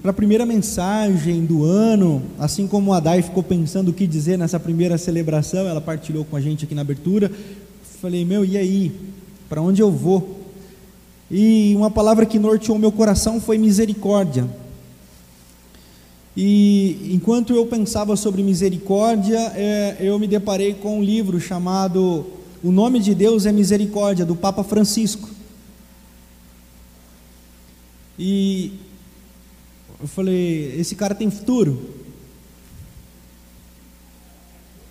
para 0.00 0.12
a 0.12 0.14
primeira 0.14 0.46
mensagem 0.46 1.44
do 1.44 1.62
ano, 1.62 2.22
assim 2.38 2.66
como 2.66 2.92
a 2.92 3.00
Dai 3.00 3.20
ficou 3.20 3.42
pensando 3.42 3.90
o 3.90 3.92
que 3.92 4.06
dizer 4.06 4.38
nessa 4.38 4.58
primeira 4.58 4.96
celebração, 4.96 5.68
ela 5.68 5.80
partilhou 5.80 6.24
com 6.24 6.36
a 6.36 6.40
gente 6.40 6.64
aqui 6.64 6.74
na 6.74 6.80
abertura. 6.80 7.30
Falei, 8.00 8.24
meu, 8.24 8.42
e 8.42 8.56
aí? 8.56 8.92
Para 9.46 9.60
onde 9.60 9.82
eu 9.82 9.90
vou? 9.90 10.40
E 11.30 11.74
uma 11.76 11.90
palavra 11.90 12.24
que 12.24 12.38
norteou 12.38 12.78
meu 12.78 12.90
coração 12.90 13.40
foi 13.40 13.58
misericórdia. 13.58 14.48
E 16.34 17.10
enquanto 17.12 17.54
eu 17.54 17.66
pensava 17.66 18.16
sobre 18.16 18.42
misericórdia, 18.42 19.38
é, 19.54 19.96
eu 20.00 20.18
me 20.18 20.26
deparei 20.26 20.72
com 20.72 20.98
um 20.98 21.02
livro 21.02 21.38
chamado 21.38 22.24
O 22.64 22.72
Nome 22.72 23.00
de 23.00 23.14
Deus 23.14 23.44
é 23.44 23.52
Misericórdia, 23.52 24.24
do 24.24 24.34
Papa 24.34 24.64
Francisco. 24.64 25.28
E 28.18 28.72
eu 30.00 30.08
falei: 30.08 30.74
esse 30.78 30.94
cara 30.94 31.14
tem 31.14 31.30
futuro. 31.30 31.90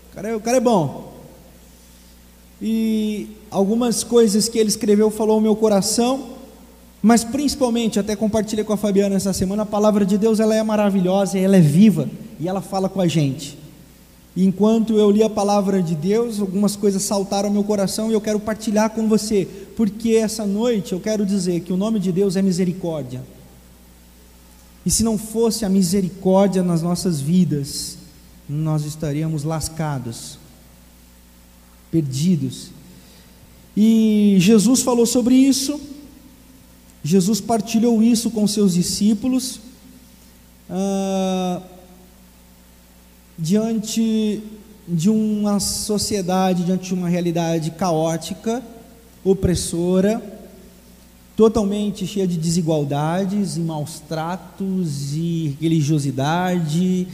O 0.09 0.15
cara 0.15 0.29
é, 0.29 0.35
o 0.35 0.39
cara 0.39 0.57
é 0.57 0.61
bom. 0.61 1.13
E 2.61 3.29
algumas 3.49 4.03
coisas 4.03 4.49
que 4.49 4.59
ele 4.59 4.69
escreveu 4.69 5.09
falou 5.09 5.35
ao 5.35 5.41
meu 5.41 5.55
coração, 5.55 6.37
mas 7.01 7.23
principalmente, 7.23 7.99
até 7.99 8.15
compartilhei 8.15 8.65
com 8.65 8.73
a 8.73 8.77
Fabiana 8.77 9.15
essa 9.15 9.31
semana, 9.31 9.63
a 9.63 9.65
palavra 9.65 10.05
de 10.05 10.17
Deus 10.17 10.39
ela 10.39 10.53
é 10.53 10.61
maravilhosa, 10.61 11.39
ela 11.39 11.55
é 11.55 11.61
viva 11.61 12.09
e 12.39 12.47
ela 12.47 12.61
fala 12.61 12.89
com 12.89 12.99
a 12.99 13.07
gente. 13.07 13.57
E 14.35 14.45
enquanto 14.45 14.97
eu 14.97 15.09
li 15.09 15.23
a 15.23 15.29
palavra 15.29 15.81
de 15.81 15.95
Deus, 15.95 16.39
algumas 16.39 16.75
coisas 16.75 17.01
saltaram 17.01 17.47
ao 17.47 17.53
meu 17.53 17.63
coração 17.63 18.09
e 18.09 18.13
eu 18.13 18.21
quero 18.21 18.39
partilhar 18.39 18.89
com 18.89 19.07
você, 19.07 19.47
porque 19.75 20.11
essa 20.11 20.45
noite 20.45 20.91
eu 20.91 20.99
quero 20.99 21.25
dizer 21.25 21.61
que 21.61 21.73
o 21.73 21.77
nome 21.77 21.99
de 21.99 22.11
Deus 22.11 22.35
é 22.35 22.41
misericórdia. 22.41 23.23
E 24.85 24.91
se 24.91 25.03
não 25.03 25.17
fosse 25.17 25.65
a 25.65 25.69
misericórdia 25.69 26.63
nas 26.63 26.81
nossas 26.81 27.19
vidas, 27.19 27.97
nós 28.47 28.85
estaríamos 28.85 29.43
lascados, 29.43 30.39
perdidos. 31.91 32.71
E 33.75 34.37
Jesus 34.39 34.81
falou 34.81 35.05
sobre 35.05 35.35
isso, 35.35 35.79
Jesus 37.03 37.39
partilhou 37.39 38.01
isso 38.01 38.31
com 38.31 38.47
seus 38.47 38.73
discípulos, 38.73 39.59
ah, 40.69 41.61
diante 43.37 44.41
de 44.87 45.09
uma 45.09 45.59
sociedade, 45.59 46.63
diante 46.63 46.87
de 46.87 46.93
uma 46.93 47.07
realidade 47.07 47.71
caótica, 47.71 48.63
opressora, 49.23 50.38
totalmente 51.39 52.05
cheia 52.05 52.27
de 52.27 52.37
desigualdades 52.37 53.55
e 53.55 53.61
maus 53.61 54.01
tratos 54.01 55.15
e 55.15 55.55
religiosidade 55.61 57.07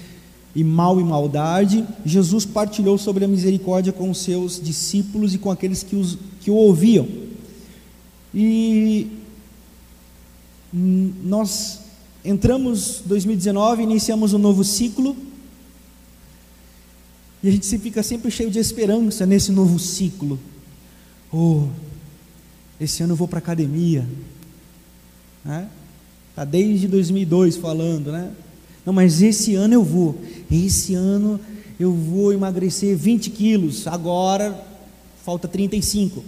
e 0.55 0.63
mal 0.63 0.99
e 0.99 1.03
maldade, 1.03 1.85
Jesus 2.03 2.43
partilhou 2.43 2.97
sobre 2.97 3.23
a 3.23 3.27
misericórdia 3.27 3.93
com 3.93 4.09
os 4.09 4.17
seus 4.17 4.59
discípulos 4.59 5.35
e 5.35 5.37
com 5.37 5.51
aqueles 5.51 5.83
que, 5.83 5.95
os, 5.95 6.17
que 6.41 6.49
o 6.49 6.55
ouviam. 6.55 7.07
E 8.33 9.11
nós 10.73 11.81
entramos 12.23 13.03
2019, 13.05 13.83
iniciamos 13.83 14.33
um 14.33 14.39
novo 14.39 14.63
ciclo, 14.63 15.15
e 17.43 17.49
a 17.49 17.51
gente 17.51 17.67
se 17.67 17.77
fica 17.77 18.01
sempre 18.01 18.31
cheio 18.31 18.49
de 18.49 18.57
esperança 18.57 19.23
nesse 19.23 19.51
novo 19.51 19.77
ciclo. 19.77 20.39
Oh, 21.31 21.67
esse 22.79 23.03
ano 23.03 23.13
eu 23.13 23.17
vou 23.17 23.27
para 23.27 23.39
academia. 23.39 24.05
Né? 25.43 25.69
Tá 26.35 26.43
desde 26.43 26.87
2002 26.87 27.55
falando, 27.57 28.11
né? 28.11 28.31
Não, 28.85 28.93
mas 28.93 29.21
esse 29.21 29.55
ano 29.55 29.73
eu 29.73 29.83
vou. 29.83 30.19
Esse 30.51 30.93
ano 30.93 31.39
eu 31.79 31.93
vou 31.93 32.33
emagrecer 32.33 32.95
20 32.95 33.29
quilos. 33.31 33.87
Agora 33.87 34.63
falta 35.23 35.47
35. 35.47 36.23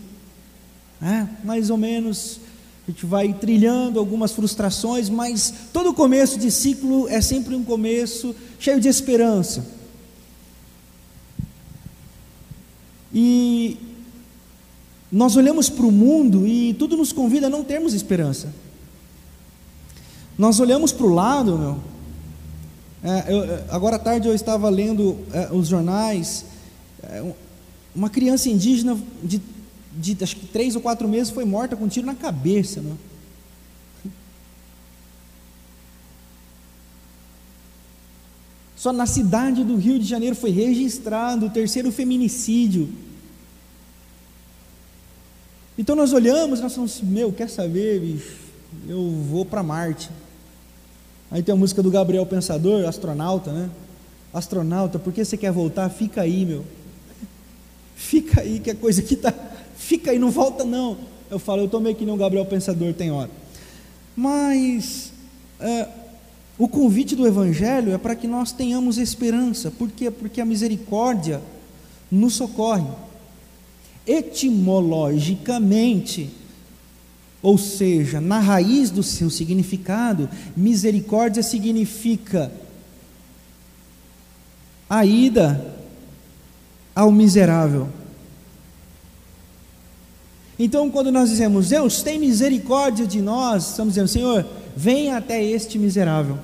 É, 1.01 1.27
mais 1.43 1.69
ou 1.69 1.77
menos 1.77 2.39
a 2.87 2.91
gente 2.91 3.05
vai 3.05 3.33
trilhando 3.33 3.99
algumas 3.99 4.31
frustrações, 4.31 5.09
mas 5.09 5.53
todo 5.73 5.93
começo 5.93 6.39
de 6.39 6.49
ciclo 6.49 7.07
é 7.09 7.19
sempre 7.19 7.53
um 7.53 7.63
começo 7.63 8.33
cheio 8.57 8.79
de 8.79 8.87
esperança. 8.87 9.65
E 13.13 13.77
nós 15.17 15.35
olhamos 15.35 15.67
para 15.67 15.83
o 15.83 15.91
mundo 15.91 16.45
e 16.45 16.75
tudo 16.75 16.95
nos 16.95 17.11
convida 17.11 17.47
a 17.47 17.49
não 17.49 17.63
termos 17.63 17.95
esperança. 17.95 18.53
Nós 20.37 20.59
olhamos 20.59 20.91
para 20.91 21.07
o 21.07 21.09
lado, 21.11 21.57
meu. 21.57 21.79
É, 23.03 23.33
eu, 23.33 23.65
agora 23.69 23.95
à 23.95 23.99
tarde 23.99 24.27
eu 24.27 24.35
estava 24.35 24.69
lendo 24.69 25.17
é, 25.33 25.49
os 25.51 25.69
jornais. 25.69 26.45
É, 27.01 27.33
uma 27.95 28.11
criança 28.11 28.47
indígena 28.47 28.95
de, 29.23 29.41
de, 29.91 30.23
acho 30.23 30.35
que 30.35 30.45
três 30.45 30.75
ou 30.75 30.81
quatro 30.83 31.07
meses 31.07 31.31
foi 31.31 31.45
morta 31.45 31.75
com 31.75 31.85
um 31.85 31.87
tiro 31.87 32.05
na 32.05 32.13
cabeça, 32.13 32.79
meu. 32.79 32.95
Só 38.75 38.93
na 38.93 39.07
cidade 39.07 39.63
do 39.63 39.77
Rio 39.77 39.97
de 39.97 40.05
Janeiro 40.05 40.35
foi 40.35 40.51
registrado 40.51 41.47
o 41.47 41.49
terceiro 41.49 41.91
feminicídio 41.91 43.06
então 45.77 45.95
nós 45.95 46.13
olhamos 46.13 46.59
nós 46.59 46.73
falamos, 46.73 47.01
meu, 47.01 47.31
quer 47.31 47.49
saber, 47.49 47.99
bicho? 47.99 48.37
Eu 48.87 49.09
vou 49.29 49.45
para 49.45 49.63
Marte. 49.63 50.09
Aí 51.29 51.43
tem 51.43 51.53
a 51.53 51.55
música 51.55 51.83
do 51.83 51.91
Gabriel 51.91 52.25
Pensador, 52.25 52.87
astronauta, 52.87 53.51
né? 53.51 53.69
Astronauta, 54.33 54.97
por 54.97 55.11
que 55.11 55.23
você 55.23 55.35
quer 55.35 55.51
voltar? 55.51 55.89
Fica 55.89 56.21
aí, 56.21 56.45
meu. 56.45 56.63
Fica 57.95 58.41
aí, 58.41 58.59
que 58.59 58.71
a 58.71 58.75
coisa 58.75 59.01
aqui 59.01 59.15
tá. 59.15 59.33
Fica 59.75 60.11
aí, 60.11 60.19
não 60.19 60.31
volta 60.31 60.63
não. 60.63 60.97
Eu 61.29 61.39
falo, 61.39 61.63
eu 61.63 61.67
tô 61.67 61.79
meio 61.79 61.95
que 61.95 62.05
nem 62.05 62.13
o 62.13 62.17
Gabriel 62.17 62.45
Pensador 62.45 62.93
tem 62.93 63.11
hora. 63.11 63.29
Mas 64.15 65.11
é, 65.59 65.87
o 66.57 66.67
convite 66.67 67.15
do 67.15 67.27
Evangelho 67.27 67.93
é 67.93 67.97
para 67.97 68.15
que 68.15 68.27
nós 68.27 68.51
tenhamos 68.51 68.97
esperança. 68.97 69.69
Por 69.69 69.91
quê? 69.91 70.09
Porque 70.09 70.39
a 70.39 70.45
misericórdia 70.45 71.41
nos 72.09 72.35
socorre 72.35 72.87
etimologicamente, 74.07 76.29
ou 77.41 77.57
seja, 77.57 78.21
na 78.21 78.39
raiz 78.39 78.89
do 78.89 79.03
seu 79.03 79.29
significado, 79.29 80.29
misericórdia 80.55 81.43
significa 81.43 82.49
a 84.89 85.05
ida 85.05 85.75
ao 86.95 87.11
miserável. 87.11 87.89
Então, 90.59 90.89
quando 90.89 91.11
nós 91.11 91.29
dizemos 91.29 91.69
Deus 91.69 92.01
tem 92.01 92.17
misericórdia 92.17 93.05
de 93.05 93.21
nós, 93.21 93.69
estamos 93.69 93.93
dizendo, 93.93 94.07
Senhor, 94.07 94.43
vem 94.75 95.11
até 95.11 95.43
este 95.43 95.77
miserável. 95.77 96.39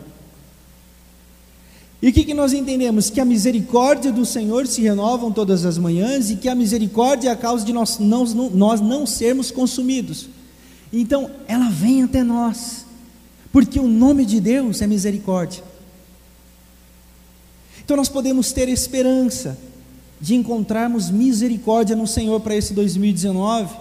E 2.04 2.10
o 2.10 2.12
que, 2.12 2.26
que 2.26 2.34
nós 2.34 2.52
entendemos? 2.52 3.10
Que 3.10 3.22
a 3.22 3.26
misericórdia 3.26 4.12
do 4.12 4.26
Senhor 4.26 4.68
se 4.68 4.82
renovam 4.82 5.32
todas 5.32 5.66
as 5.66 5.78
manhãs 5.78 6.30
e 6.30 6.36
que 6.36 6.50
a 6.50 6.54
misericórdia 6.54 7.30
é 7.30 7.32
a 7.32 7.36
causa 7.38 7.64
de 7.64 7.72
nós 7.72 7.98
não, 7.98 8.26
nós 8.50 8.82
não 8.82 9.06
sermos 9.06 9.52
consumidos. 9.52 10.28
Então, 10.92 11.32
ela 11.48 11.70
vem 11.70 12.04
até 12.04 12.22
nós, 12.22 12.86
porque 13.54 13.80
o 13.80 13.88
nome 13.88 14.26
de 14.26 14.42
Deus 14.42 14.82
é 14.82 14.86
misericórdia. 14.86 15.64
Então, 17.86 17.96
nós 17.96 18.10
podemos 18.10 18.52
ter 18.52 18.68
esperança 18.68 19.58
de 20.20 20.36
encontrarmos 20.36 21.10
misericórdia 21.10 21.96
no 21.96 22.06
Senhor 22.06 22.42
para 22.42 22.54
esse 22.54 22.74
2019, 22.74 23.78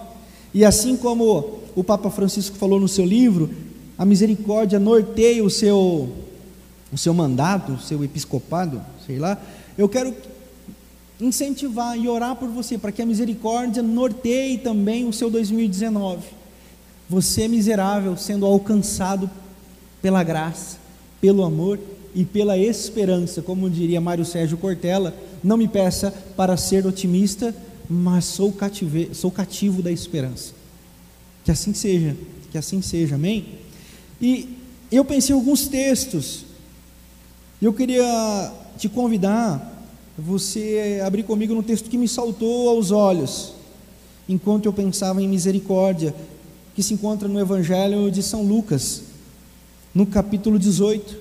e 0.53 0.63
assim 0.63 0.95
como 0.95 1.59
o 1.75 1.83
Papa 1.83 2.09
Francisco 2.09 2.55
falou 2.55 2.79
no 2.79 2.87
seu 2.87 3.05
livro, 3.05 3.49
a 3.97 4.05
misericórdia 4.05 4.79
norteia 4.79 5.43
o 5.43 5.49
seu 5.49 6.23
o 6.93 6.97
seu 6.97 7.13
mandato, 7.13 7.73
o 7.73 7.79
seu 7.79 8.03
episcopado, 8.03 8.79
sei 9.05 9.17
lá, 9.17 9.41
eu 9.75 9.89
quero 9.89 10.13
incentivar 11.19 11.97
e 11.97 12.07
orar 12.07 12.35
por 12.35 12.49
você, 12.49 12.77
para 12.77 12.91
que 12.91 13.01
a 13.01 13.05
misericórdia 13.05 13.81
norteie 13.81 14.59
também 14.59 15.07
o 15.07 15.13
seu 15.13 15.29
2019. 15.29 16.21
Você 17.09 17.43
é 17.43 17.47
miserável 17.47 18.15
sendo 18.15 18.45
alcançado 18.45 19.29
pela 20.01 20.23
graça, 20.23 20.77
pelo 21.19 21.43
amor 21.43 21.79
e 22.13 22.23
pela 22.23 22.57
esperança, 22.57 23.41
como 23.41 23.69
diria 23.69 23.99
Mário 23.99 24.25
Sérgio 24.25 24.57
Cortella, 24.57 25.15
não 25.43 25.57
me 25.57 25.67
peça 25.67 26.13
para 26.37 26.55
ser 26.57 26.85
otimista, 26.85 27.55
mas 27.89 28.25
sou, 28.25 28.51
cative, 28.51 29.09
sou 29.13 29.31
cativo 29.31 29.81
da 29.81 29.91
esperança. 29.91 30.53
Que 31.43 31.51
assim 31.51 31.73
seja, 31.73 32.15
que 32.51 32.57
assim 32.57 32.81
seja, 32.81 33.15
amém? 33.15 33.45
E 34.21 34.57
eu 34.91 35.03
pensei 35.03 35.35
em 35.35 35.39
alguns 35.39 35.67
textos 35.67 36.45
e 37.63 37.65
eu 37.65 37.71
queria 37.71 38.51
te 38.77 38.89
convidar, 38.89 39.87
você 40.17 41.01
abrir 41.07 41.23
comigo 41.23 41.55
no 41.55 41.63
texto 41.63 41.89
que 41.89 41.97
me 41.97 42.09
saltou 42.09 42.67
aos 42.67 42.91
olhos, 42.91 43.53
enquanto 44.27 44.65
eu 44.65 44.73
pensava 44.73 45.21
em 45.21 45.29
misericórdia, 45.29 46.13
que 46.75 46.83
se 46.83 46.93
encontra 46.93 47.25
no 47.25 47.39
Evangelho 47.39 48.11
de 48.11 48.21
São 48.21 48.43
Lucas, 48.43 49.03
no 49.95 50.05
capítulo 50.05 50.59
18, 50.59 51.15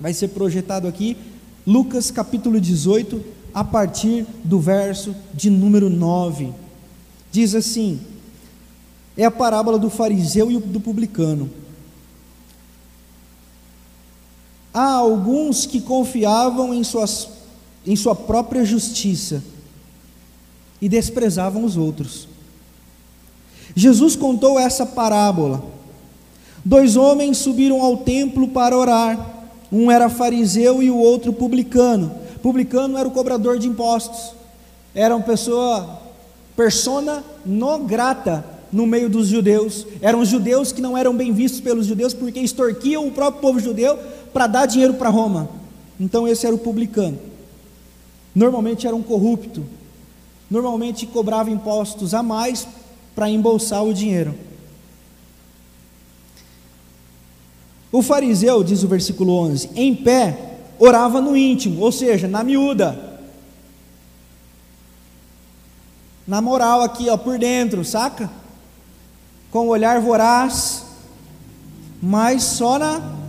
vai 0.00 0.12
ser 0.12 0.30
projetado 0.30 0.88
aqui, 0.88 1.16
Lucas 1.64 2.10
capítulo 2.10 2.60
18, 2.60 3.22
a 3.54 3.62
partir 3.62 4.26
do 4.42 4.58
verso 4.58 5.14
de 5.32 5.48
número 5.48 5.88
9. 5.88 6.52
Diz 7.30 7.54
assim: 7.54 8.00
é 9.16 9.24
a 9.24 9.30
parábola 9.30 9.78
do 9.78 9.90
fariseu 9.90 10.50
e 10.50 10.58
do 10.58 10.80
publicano. 10.80 11.48
Há 14.72 14.92
alguns 14.92 15.66
que 15.66 15.80
confiavam 15.80 16.72
em, 16.72 16.84
suas, 16.84 17.28
em 17.86 17.96
sua 17.96 18.14
própria 18.14 18.64
justiça 18.64 19.42
e 20.80 20.88
desprezavam 20.88 21.64
os 21.64 21.76
outros. 21.76 22.28
Jesus 23.74 24.16
contou 24.16 24.58
essa 24.58 24.86
parábola. 24.86 25.62
Dois 26.64 26.96
homens 26.96 27.38
subiram 27.38 27.82
ao 27.82 27.98
templo 27.98 28.48
para 28.48 28.76
orar. 28.76 29.44
Um 29.72 29.90
era 29.90 30.08
fariseu 30.08 30.82
e 30.82 30.90
o 30.90 30.96
outro 30.96 31.32
publicano. 31.32 32.12
Publicano 32.42 32.96
era 32.96 33.08
o 33.08 33.12
cobrador 33.12 33.58
de 33.58 33.68
impostos. 33.68 34.34
Era 34.94 35.14
uma 35.14 35.24
pessoa 35.24 36.00
persona 36.56 37.24
non 37.44 37.86
grata 37.86 38.44
no 38.72 38.86
meio 38.86 39.08
dos 39.08 39.28
judeus. 39.28 39.86
Eram 40.00 40.24
judeus 40.24 40.72
que 40.72 40.82
não 40.82 40.96
eram 40.96 41.14
bem 41.14 41.32
vistos 41.32 41.60
pelos 41.60 41.86
judeus 41.86 42.12
porque 42.12 42.40
extorquiam 42.40 43.06
o 43.06 43.12
próprio 43.12 43.40
povo 43.40 43.60
judeu 43.60 43.98
para 44.32 44.46
dar 44.46 44.66
dinheiro 44.66 44.94
para 44.94 45.08
Roma. 45.08 45.48
Então 45.98 46.26
esse 46.26 46.46
era 46.46 46.54
o 46.54 46.58
publicano. 46.58 47.18
Normalmente 48.34 48.86
era 48.86 48.96
um 48.96 49.02
corrupto. 49.02 49.64
Normalmente 50.50 51.06
cobrava 51.06 51.50
impostos 51.50 52.14
a 52.14 52.22
mais 52.22 52.66
para 53.14 53.28
embolsar 53.28 53.84
o 53.84 53.92
dinheiro. 53.92 54.34
O 57.92 58.02
fariseu, 58.02 58.62
diz 58.62 58.82
o 58.82 58.88
versículo 58.88 59.32
11, 59.32 59.70
em 59.74 59.94
pé, 59.94 60.58
orava 60.78 61.20
no 61.20 61.36
íntimo, 61.36 61.82
ou 61.82 61.90
seja, 61.90 62.28
na 62.28 62.44
miúda. 62.44 63.10
Na 66.26 66.40
moral 66.40 66.82
aqui, 66.82 67.10
ó, 67.10 67.16
por 67.16 67.36
dentro, 67.36 67.84
saca? 67.84 68.30
Com 69.50 69.66
o 69.66 69.70
olhar 69.70 70.00
voraz, 70.00 70.84
mas 72.00 72.44
só 72.44 72.78
na 72.78 73.19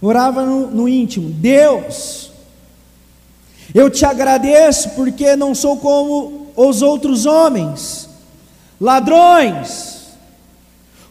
Orava 0.00 0.44
no, 0.44 0.68
no 0.68 0.88
íntimo: 0.88 1.28
Deus, 1.28 2.30
eu 3.74 3.90
te 3.90 4.04
agradeço 4.04 4.90
porque 4.90 5.36
não 5.36 5.54
sou 5.54 5.76
como 5.76 6.48
os 6.56 6.82
outros 6.82 7.26
homens, 7.26 8.08
ladrões, 8.80 10.08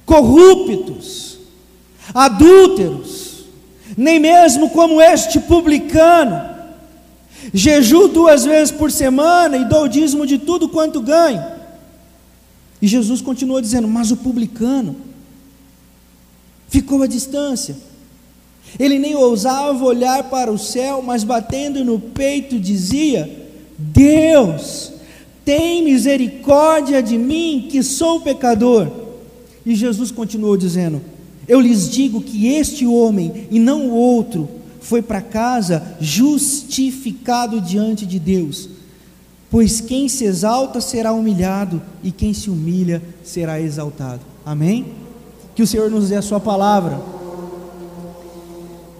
corruptos, 0.05 1.37
adúlteros, 2.13 3.45
nem 3.97 4.19
mesmo 4.19 4.69
como 4.69 5.01
este 5.01 5.39
publicano. 5.39 6.55
Jejuo 7.53 8.09
duas 8.09 8.43
vezes 8.43 8.71
por 8.71 8.91
semana 8.91 9.57
e 9.57 9.65
dou 9.65 9.83
o 9.83 9.87
dízimo 9.87 10.25
de 10.25 10.37
tudo 10.37 10.67
quanto 10.67 11.01
ganho. 11.01 11.45
E 12.81 12.87
Jesus 12.87 13.21
continuou 13.21 13.61
dizendo: 13.61 13.87
Mas 13.87 14.11
o 14.11 14.17
publicano 14.17 14.95
ficou 16.69 17.03
à 17.03 17.07
distância 17.07 17.86
ele 18.79 18.99
nem 18.99 19.15
ousava 19.15 19.83
olhar 19.83 20.29
para 20.29 20.51
o 20.51 20.57
céu, 20.57 21.01
mas 21.01 21.23
batendo 21.23 21.83
no 21.83 21.99
peito 21.99 22.59
dizia: 22.59 23.29
Deus, 23.77 24.91
tem 25.45 25.83
misericórdia 25.83 27.01
de 27.01 27.17
mim, 27.17 27.67
que 27.69 27.81
sou 27.81 28.21
pecador. 28.21 28.87
E 29.65 29.75
Jesus 29.75 30.11
continuou 30.11 30.57
dizendo: 30.57 31.01
Eu 31.47 31.59
lhes 31.59 31.89
digo 31.89 32.21
que 32.21 32.47
este 32.47 32.85
homem 32.85 33.47
e 33.49 33.59
não 33.59 33.87
o 33.87 33.93
outro 33.93 34.49
foi 34.79 35.01
para 35.01 35.21
casa 35.21 35.95
justificado 35.99 37.59
diante 37.59 38.05
de 38.05 38.19
Deus. 38.19 38.69
Pois 39.49 39.79
quem 39.79 40.09
se 40.09 40.25
exalta 40.25 40.81
será 40.81 41.13
humilhado, 41.13 41.81
e 42.03 42.11
quem 42.11 42.33
se 42.33 42.49
humilha 42.49 43.01
será 43.23 43.59
exaltado. 43.59 44.21
Amém? 44.45 44.85
Que 45.55 45.63
o 45.63 45.67
Senhor 45.67 45.89
nos 45.89 46.09
dê 46.09 46.15
a 46.15 46.21
Sua 46.21 46.39
palavra. 46.39 46.99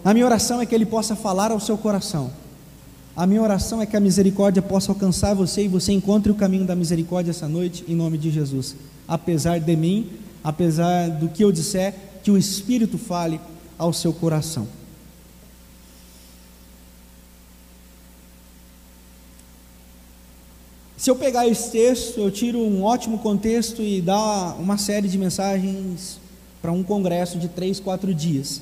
A 0.08 0.14
minha 0.14 0.26
oração 0.26 0.62
é 0.62 0.66
que 0.66 0.74
Ele 0.74 0.86
possa 0.86 1.18
falar 1.18 1.52
ao 1.52 1.60
seu 1.60 1.78
coração. 1.78 2.32
A 3.14 3.28
minha 3.28 3.42
oração 3.42 3.82
é 3.82 3.86
que 3.86 3.98
a 3.98 4.00
misericórdia 4.00 4.62
possa 4.62 4.90
alcançar 4.90 5.34
você 5.34 5.66
e 5.66 5.68
você 5.68 5.92
encontre 5.92 6.32
o 6.32 6.36
caminho 6.36 6.64
da 6.64 6.78
misericórdia 6.78 7.32
essa 7.32 7.46
noite, 7.46 7.84
em 7.90 7.94
nome 7.94 8.18
de 8.18 8.32
Jesus. 8.32 8.74
Apesar 9.06 9.60
de 9.60 9.76
mim, 9.76 10.10
apesar 10.42 11.10
do 11.10 11.28
que 11.28 11.44
eu 11.44 11.52
disser, 11.52 11.94
que 12.24 12.32
o 12.32 12.38
Espírito 12.38 12.98
fale 12.98 13.38
ao 13.78 13.92
seu 13.92 14.14
coração. 14.14 14.66
Se 20.96 21.12
eu 21.12 21.18
pegar 21.18 21.46
esse 21.50 21.70
texto, 21.70 22.22
eu 22.22 22.32
tiro 22.32 22.60
um 22.60 22.82
ótimo 22.82 23.20
contexto 23.20 23.82
e 23.82 24.02
dar 24.02 24.56
uma 24.58 24.78
série 24.78 25.10
de 25.10 25.18
mensagens 25.18 26.18
para 26.62 26.72
um 26.72 26.82
congresso 26.82 27.38
de 27.38 27.50
três, 27.50 27.78
quatro 27.78 28.14
dias. 28.14 28.62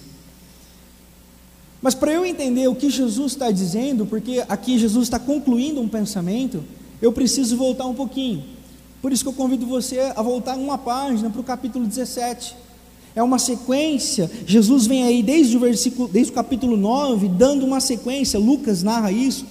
Mas 1.81 1.93
para 1.93 2.11
eu 2.11 2.25
entender 2.25 2.67
o 2.67 2.75
que 2.75 2.89
Jesus 2.89 3.33
está 3.33 3.51
dizendo, 3.51 4.05
porque 4.05 4.43
aqui 4.47 4.77
Jesus 4.77 5.03
está 5.03 5.19
concluindo 5.19 5.81
um 5.81 5.87
pensamento, 5.87 6.63
eu 7.01 7.11
preciso 7.11 7.57
voltar 7.57 7.85
um 7.85 7.93
pouquinho. 7.93 8.43
Por 9.01 9.11
isso 9.11 9.23
que 9.23 9.29
eu 9.29 9.33
convido 9.33 9.65
você 9.67 9.99
a 10.15 10.21
voltar 10.21 10.57
uma 10.57 10.77
página 10.77 11.29
para 11.29 11.39
o 11.39 11.43
capítulo 11.43 11.85
17. 11.85 12.55
É 13.15 13.23
uma 13.23 13.39
sequência, 13.39 14.29
Jesus 14.45 14.87
vem 14.87 15.03
aí 15.03 15.23
desde 15.23 15.55
o 15.55 15.59
versículo, 15.59 16.09
desde 16.09 16.31
o 16.31 16.35
capítulo 16.35 16.75
9, 16.75 17.29
dando 17.29 17.65
uma 17.65 17.79
sequência, 17.79 18.37
Lucas 18.37 18.83
narra 18.83 19.11
isso. 19.11 19.45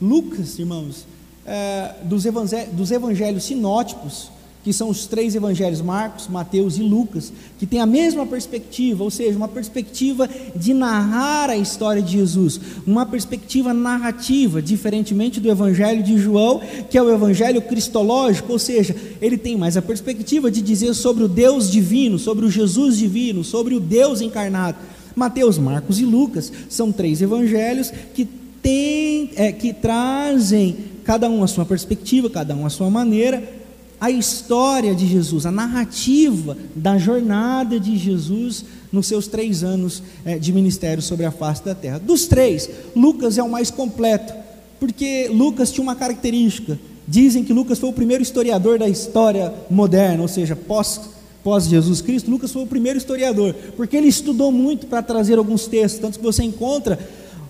Lucas, 0.00 0.58
irmãos, 0.58 1.06
é, 1.44 1.96
dos, 2.04 2.24
dos 2.72 2.90
evangelhos 2.90 3.44
sinóticos, 3.44 4.30
que 4.62 4.72
são 4.72 4.90
os 4.90 5.06
três 5.06 5.34
evangelhos, 5.34 5.80
Marcos, 5.80 6.28
Mateus 6.28 6.76
e 6.76 6.82
Lucas, 6.82 7.32
que 7.58 7.66
tem 7.66 7.80
a 7.80 7.86
mesma 7.86 8.26
perspectiva, 8.26 9.02
ou 9.02 9.10
seja, 9.10 9.36
uma 9.36 9.48
perspectiva 9.48 10.28
de 10.54 10.74
narrar 10.74 11.48
a 11.48 11.56
história 11.56 12.02
de 12.02 12.12
Jesus, 12.12 12.60
uma 12.86 13.06
perspectiva 13.06 13.72
narrativa, 13.72 14.60
diferentemente 14.60 15.40
do 15.40 15.50
evangelho 15.50 16.02
de 16.02 16.18
João, 16.18 16.60
que 16.90 16.98
é 16.98 17.02
o 17.02 17.10
evangelho 17.10 17.62
cristológico, 17.62 18.52
ou 18.52 18.58
seja, 18.58 18.94
ele 19.20 19.38
tem 19.38 19.56
mais 19.56 19.76
a 19.76 19.82
perspectiva 19.82 20.50
de 20.50 20.60
dizer 20.60 20.92
sobre 20.94 21.24
o 21.24 21.28
Deus 21.28 21.70
divino, 21.70 22.18
sobre 22.18 22.44
o 22.44 22.50
Jesus 22.50 22.98
divino, 22.98 23.42
sobre 23.42 23.74
o 23.74 23.80
Deus 23.80 24.20
encarnado. 24.20 24.76
Mateus, 25.16 25.58
Marcos 25.58 25.98
e 25.98 26.04
Lucas 26.04 26.52
são 26.68 26.92
três 26.92 27.22
evangelhos 27.22 27.90
que 28.14 28.28
tem, 28.62 29.30
é, 29.36 29.52
que 29.52 29.72
trazem 29.72 30.76
cada 31.04 31.28
um 31.28 31.42
a 31.42 31.46
sua 31.46 31.64
perspectiva, 31.64 32.28
cada 32.28 32.54
um 32.54 32.66
a 32.66 32.70
sua 32.70 32.90
maneira, 32.90 33.59
a 34.00 34.10
história 34.10 34.94
de 34.94 35.06
Jesus, 35.06 35.44
a 35.44 35.52
narrativa 35.52 36.56
da 36.74 36.96
jornada 36.96 37.78
de 37.78 37.98
Jesus 37.98 38.64
nos 38.90 39.06
seus 39.06 39.28
três 39.28 39.62
anos 39.62 40.02
é, 40.24 40.38
de 40.38 40.52
ministério 40.52 41.02
sobre 41.02 41.26
a 41.26 41.30
face 41.30 41.62
da 41.62 41.74
terra. 41.74 41.98
Dos 41.98 42.26
três, 42.26 42.68
Lucas 42.96 43.36
é 43.36 43.42
o 43.42 43.50
mais 43.50 43.70
completo, 43.70 44.32
porque 44.80 45.28
Lucas 45.28 45.70
tinha 45.70 45.82
uma 45.82 45.94
característica. 45.94 46.78
Dizem 47.06 47.44
que 47.44 47.52
Lucas 47.52 47.78
foi 47.78 47.90
o 47.90 47.92
primeiro 47.92 48.22
historiador 48.22 48.78
da 48.78 48.88
história 48.88 49.52
moderna, 49.68 50.22
ou 50.22 50.28
seja, 50.28 50.56
pós, 50.56 51.00
pós 51.44 51.66
Jesus 51.66 52.00
Cristo. 52.00 52.30
Lucas 52.30 52.52
foi 52.52 52.62
o 52.62 52.66
primeiro 52.66 52.96
historiador, 52.96 53.54
porque 53.76 53.98
ele 53.98 54.08
estudou 54.08 54.50
muito 54.50 54.86
para 54.86 55.02
trazer 55.02 55.36
alguns 55.36 55.66
textos, 55.66 56.00
tanto 56.00 56.18
que 56.18 56.24
você 56.24 56.42
encontra 56.42 56.98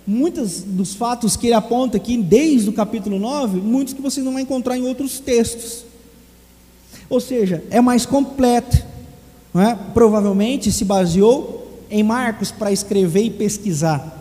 muitos 0.04 0.62
dos 0.62 0.94
fatos 0.94 1.36
que 1.36 1.46
ele 1.46 1.54
aponta 1.54 1.96
aqui, 1.96 2.16
desde 2.16 2.68
o 2.68 2.72
capítulo 2.72 3.20
9, 3.20 3.60
muitos 3.60 3.94
que 3.94 4.02
você 4.02 4.20
não 4.20 4.32
vai 4.32 4.42
encontrar 4.42 4.76
em 4.76 4.82
outros 4.82 5.20
textos. 5.20 5.89
Ou 7.10 7.20
seja, 7.20 7.62
é 7.70 7.80
mais 7.80 8.06
completo. 8.06 8.88
É? 9.52 9.76
Provavelmente 9.92 10.70
se 10.70 10.84
baseou 10.84 11.82
em 11.90 12.04
Marcos 12.04 12.52
para 12.52 12.70
escrever 12.70 13.24
e 13.24 13.30
pesquisar. 13.30 14.16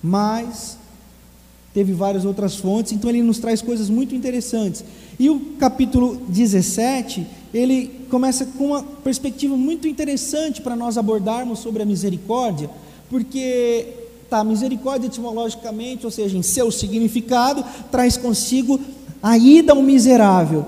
Mas 0.00 0.78
teve 1.74 1.92
várias 1.92 2.24
outras 2.24 2.54
fontes, 2.54 2.92
então 2.92 3.10
ele 3.10 3.20
nos 3.20 3.38
traz 3.38 3.60
coisas 3.60 3.90
muito 3.90 4.14
interessantes. 4.14 4.84
E 5.18 5.28
o 5.28 5.40
capítulo 5.58 6.16
17, 6.28 7.26
ele 7.52 8.06
começa 8.08 8.46
com 8.46 8.68
uma 8.68 8.82
perspectiva 8.82 9.56
muito 9.56 9.88
interessante 9.88 10.62
para 10.62 10.76
nós 10.76 10.96
abordarmos 10.96 11.58
sobre 11.58 11.82
a 11.82 11.86
misericórdia, 11.86 12.70
porque 13.10 13.88
tá, 14.30 14.44
misericórdia 14.44 15.08
etimologicamente, 15.08 16.04
ou 16.04 16.10
seja, 16.10 16.38
em 16.38 16.42
seu 16.42 16.70
significado, 16.70 17.64
traz 17.90 18.16
consigo 18.16 18.80
a 19.22 19.36
ida 19.36 19.72
ao 19.72 19.82
miserável, 19.82 20.64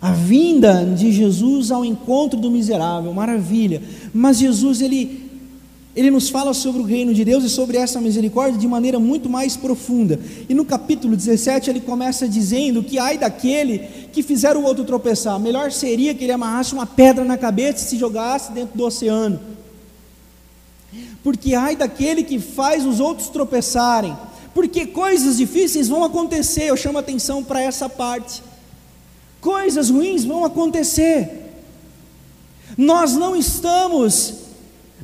a 0.00 0.12
vinda 0.12 0.84
de 0.84 1.10
Jesus 1.10 1.70
ao 1.70 1.84
encontro 1.84 2.38
do 2.38 2.50
miserável, 2.50 3.12
maravilha. 3.12 3.82
Mas 4.14 4.38
Jesus 4.38 4.80
ele 4.80 5.28
ele 5.96 6.12
nos 6.12 6.28
fala 6.28 6.54
sobre 6.54 6.80
o 6.80 6.84
reino 6.84 7.12
de 7.12 7.24
Deus 7.24 7.42
e 7.42 7.48
sobre 7.48 7.76
essa 7.76 8.00
misericórdia 8.00 8.56
de 8.56 8.68
maneira 8.68 9.00
muito 9.00 9.28
mais 9.28 9.56
profunda. 9.56 10.20
E 10.48 10.54
no 10.54 10.64
capítulo 10.64 11.16
17 11.16 11.68
ele 11.68 11.80
começa 11.80 12.28
dizendo 12.28 12.84
que 12.84 13.00
ai 13.00 13.18
daquele 13.18 13.80
que 14.12 14.22
fizer 14.22 14.56
o 14.56 14.62
outro 14.62 14.84
tropeçar, 14.84 15.40
melhor 15.40 15.72
seria 15.72 16.14
que 16.14 16.22
ele 16.22 16.30
amarrasse 16.30 16.72
uma 16.72 16.86
pedra 16.86 17.24
na 17.24 17.36
cabeça 17.36 17.84
e 17.84 17.88
se 17.88 17.96
jogasse 17.96 18.52
dentro 18.52 18.78
do 18.78 18.84
oceano. 18.84 19.40
Porque 21.24 21.52
ai 21.54 21.74
daquele 21.74 22.22
que 22.22 22.38
faz 22.38 22.86
os 22.86 23.00
outros 23.00 23.28
tropeçarem, 23.28 24.16
porque 24.54 24.86
coisas 24.86 25.38
difíceis 25.38 25.88
vão 25.88 26.04
acontecer, 26.04 26.66
eu 26.66 26.76
chamo 26.76 26.98
atenção 26.98 27.42
para 27.42 27.60
essa 27.60 27.88
parte. 27.88 28.40
Coisas 29.40 29.90
ruins 29.90 30.24
vão 30.24 30.44
acontecer. 30.44 31.46
Nós 32.76 33.14
não 33.14 33.34
estamos 33.36 34.34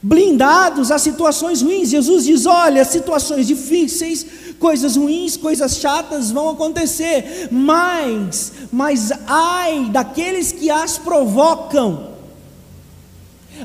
blindados 0.02 0.90
a 0.90 0.98
situações 0.98 1.62
ruins. 1.62 1.88
Jesus 1.88 2.24
diz: 2.24 2.46
olha, 2.46 2.84
situações 2.84 3.46
difíceis, 3.46 4.26
coisas 4.58 4.96
ruins, 4.96 5.36
coisas 5.36 5.76
chatas 5.76 6.30
vão 6.30 6.50
acontecer, 6.50 7.48
mas, 7.50 8.52
mas 8.70 9.10
ai 9.26 9.88
daqueles 9.90 10.52
que 10.52 10.70
as 10.70 10.98
provocam. 10.98 12.12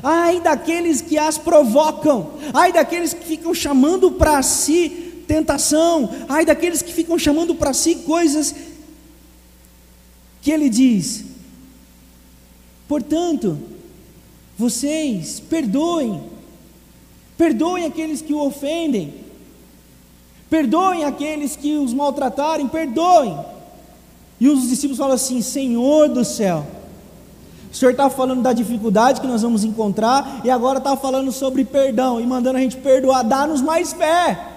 Ai 0.02 0.40
daqueles 0.40 1.00
que 1.00 1.18
as 1.18 1.36
provocam, 1.36 2.30
ai 2.54 2.72
daqueles 2.72 3.12
que 3.12 3.26
ficam 3.26 3.52
chamando 3.52 4.12
para 4.12 4.40
si 4.40 4.88
tentação, 5.26 6.08
ai 6.28 6.44
daqueles 6.44 6.80
que 6.80 6.92
ficam 6.92 7.18
chamando 7.18 7.56
para 7.56 7.72
si 7.72 7.96
coisas 7.96 8.54
que 10.40 10.50
ele 10.50 10.68
diz. 10.68 11.24
Portanto, 12.88 13.58
vocês 14.58 15.40
perdoem, 15.40 16.22
perdoem 17.36 17.84
aqueles 17.84 18.20
que 18.20 18.34
o 18.34 18.44
ofendem, 18.44 19.14
perdoem 20.48 21.04
aqueles 21.04 21.56
que 21.56 21.76
os 21.76 21.94
maltratarem, 21.94 22.68
perdoem. 22.68 23.38
E 24.40 24.48
os 24.48 24.68
discípulos 24.68 24.98
falam 24.98 25.14
assim: 25.14 25.40
Senhor 25.40 26.08
do 26.08 26.24
céu, 26.24 26.66
o 27.72 27.76
Senhor 27.76 27.92
está 27.92 28.10
falando 28.10 28.42
da 28.42 28.52
dificuldade 28.52 29.20
que 29.20 29.26
nós 29.26 29.42
vamos 29.42 29.62
encontrar, 29.62 30.40
e 30.44 30.50
agora 30.50 30.78
está 30.78 30.96
falando 30.96 31.30
sobre 31.30 31.64
perdão 31.64 32.20
e 32.20 32.26
mandando 32.26 32.58
a 32.58 32.60
gente 32.60 32.76
perdoar, 32.76 33.22
dá-nos 33.22 33.60
mais 33.60 33.92
fé. 33.92 34.49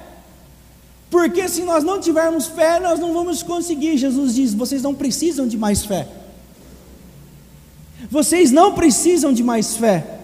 Porque 1.13 1.47
se 1.47 1.61
nós 1.61 1.83
não 1.83 1.99
tivermos 1.99 2.47
fé, 2.47 2.79
nós 2.79 2.99
não 2.99 3.13
vamos 3.13 3.43
conseguir. 3.43 3.99
Jesus 3.99 4.33
diz: 4.33 4.51
vocês 4.51 4.81
não 4.81 4.95
precisam 4.95 5.47
de 5.47 5.55
mais 5.55 5.85
fé. 5.85 6.07
Vocês 8.09 8.49
não 8.49 8.73
precisam 8.73 9.31
de 9.31 9.43
mais 9.43 9.77
fé. 9.77 10.21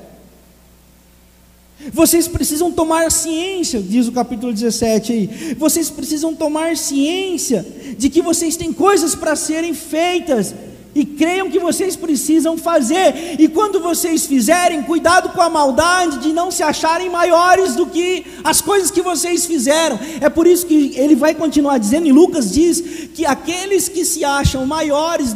Vocês 1.93 2.27
precisam 2.27 2.71
tomar 2.71 3.11
ciência, 3.11 3.79
diz 3.79 4.07
o 4.07 4.11
capítulo 4.11 4.51
17 4.51 5.13
aí. 5.13 5.55
Vocês 5.59 5.91
precisam 5.91 6.33
tomar 6.33 6.75
ciência 6.75 7.63
de 7.95 8.09
que 8.09 8.23
vocês 8.23 8.57
têm 8.57 8.73
coisas 8.73 9.13
para 9.13 9.35
serem 9.35 9.75
feitas 9.75 10.55
e 10.95 11.05
creiam 11.05 11.51
que 11.51 11.59
vocês 11.59 11.95
precisam 11.95 12.57
fazer. 12.57 13.39
E 13.39 13.47
quando 13.47 13.79
vocês 13.79 14.25
fizerem, 14.25 14.81
cuidado 14.81 15.29
com 15.29 15.41
a 15.41 15.49
maldade 15.49 16.19
de 16.19 16.33
não 16.33 16.49
se 16.49 16.63
acharem 16.63 17.09
maiores 17.09 17.75
do 17.75 17.85
que 17.85 18.25
as 18.43 18.61
coisas 18.61 18.89
que 18.89 19.01
vocês 19.01 19.45
fizeram. 19.45 19.99
É 20.19 20.29
por 20.29 20.47
isso 20.47 20.65
que 20.65 20.93
ele 20.95 21.15
vai 21.15 21.35
continuar 21.35 21.77
dizendo, 21.77 22.07
e 22.07 22.11
Lucas 22.11 22.51
diz 22.51 22.81
que 23.13 23.25
aqueles 23.25 23.87
que 23.87 24.03
se 24.03 24.23
acham 24.23 24.65
maiores 24.65 25.33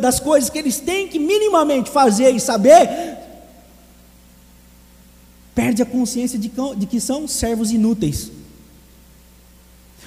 das 0.00 0.18
coisas 0.18 0.50
que 0.50 0.58
eles 0.58 0.80
têm 0.80 1.06
que 1.08 1.18
minimamente 1.18 1.90
fazer 1.90 2.34
e 2.34 2.40
saber, 2.40 3.16
perde 5.54 5.82
a 5.82 5.86
consciência 5.86 6.38
de 6.38 6.86
que 6.86 7.00
são 7.00 7.28
servos 7.28 7.70
inúteis. 7.70 8.32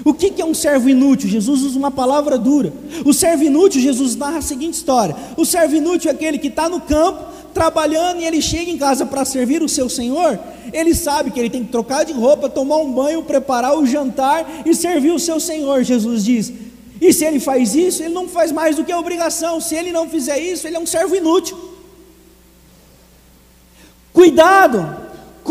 O 0.05 0.13
que 0.13 0.41
é 0.41 0.45
um 0.45 0.53
servo 0.53 0.89
inútil? 0.89 1.29
Jesus 1.29 1.61
usa 1.61 1.77
uma 1.77 1.91
palavra 1.91 2.37
dura. 2.37 2.73
O 3.05 3.13
servo 3.13 3.43
inútil, 3.43 3.81
Jesus 3.81 4.15
narra 4.15 4.37
a 4.37 4.41
seguinte 4.41 4.75
história: 4.75 5.15
o 5.37 5.45
servo 5.45 5.75
inútil 5.75 6.09
é 6.09 6.13
aquele 6.13 6.37
que 6.37 6.47
está 6.47 6.69
no 6.69 6.81
campo, 6.81 7.25
trabalhando, 7.53 8.21
e 8.21 8.25
ele 8.25 8.41
chega 8.41 8.71
em 8.71 8.77
casa 8.77 9.05
para 9.05 9.25
servir 9.25 9.61
o 9.61 9.69
seu 9.69 9.89
senhor. 9.89 10.39
Ele 10.71 10.95
sabe 10.95 11.29
que 11.29 11.39
ele 11.39 11.49
tem 11.49 11.63
que 11.63 11.71
trocar 11.71 12.05
de 12.05 12.13
roupa, 12.13 12.49
tomar 12.49 12.77
um 12.77 12.91
banho, 12.91 13.23
preparar 13.23 13.77
o 13.77 13.85
jantar 13.85 14.63
e 14.65 14.73
servir 14.73 15.11
o 15.11 15.19
seu 15.19 15.39
senhor. 15.39 15.83
Jesus 15.83 16.23
diz. 16.23 16.51
E 17.01 17.11
se 17.11 17.25
ele 17.25 17.39
faz 17.39 17.75
isso, 17.75 18.03
ele 18.03 18.13
não 18.13 18.27
faz 18.27 18.51
mais 18.51 18.75
do 18.75 18.83
que 18.83 18.91
a 18.91 18.99
obrigação. 18.99 19.59
Se 19.59 19.75
ele 19.75 19.91
não 19.91 20.07
fizer 20.07 20.39
isso, 20.39 20.67
ele 20.67 20.77
é 20.77 20.79
um 20.79 20.85
servo 20.85 21.15
inútil. 21.15 21.57
Cuidado, 24.13 25.00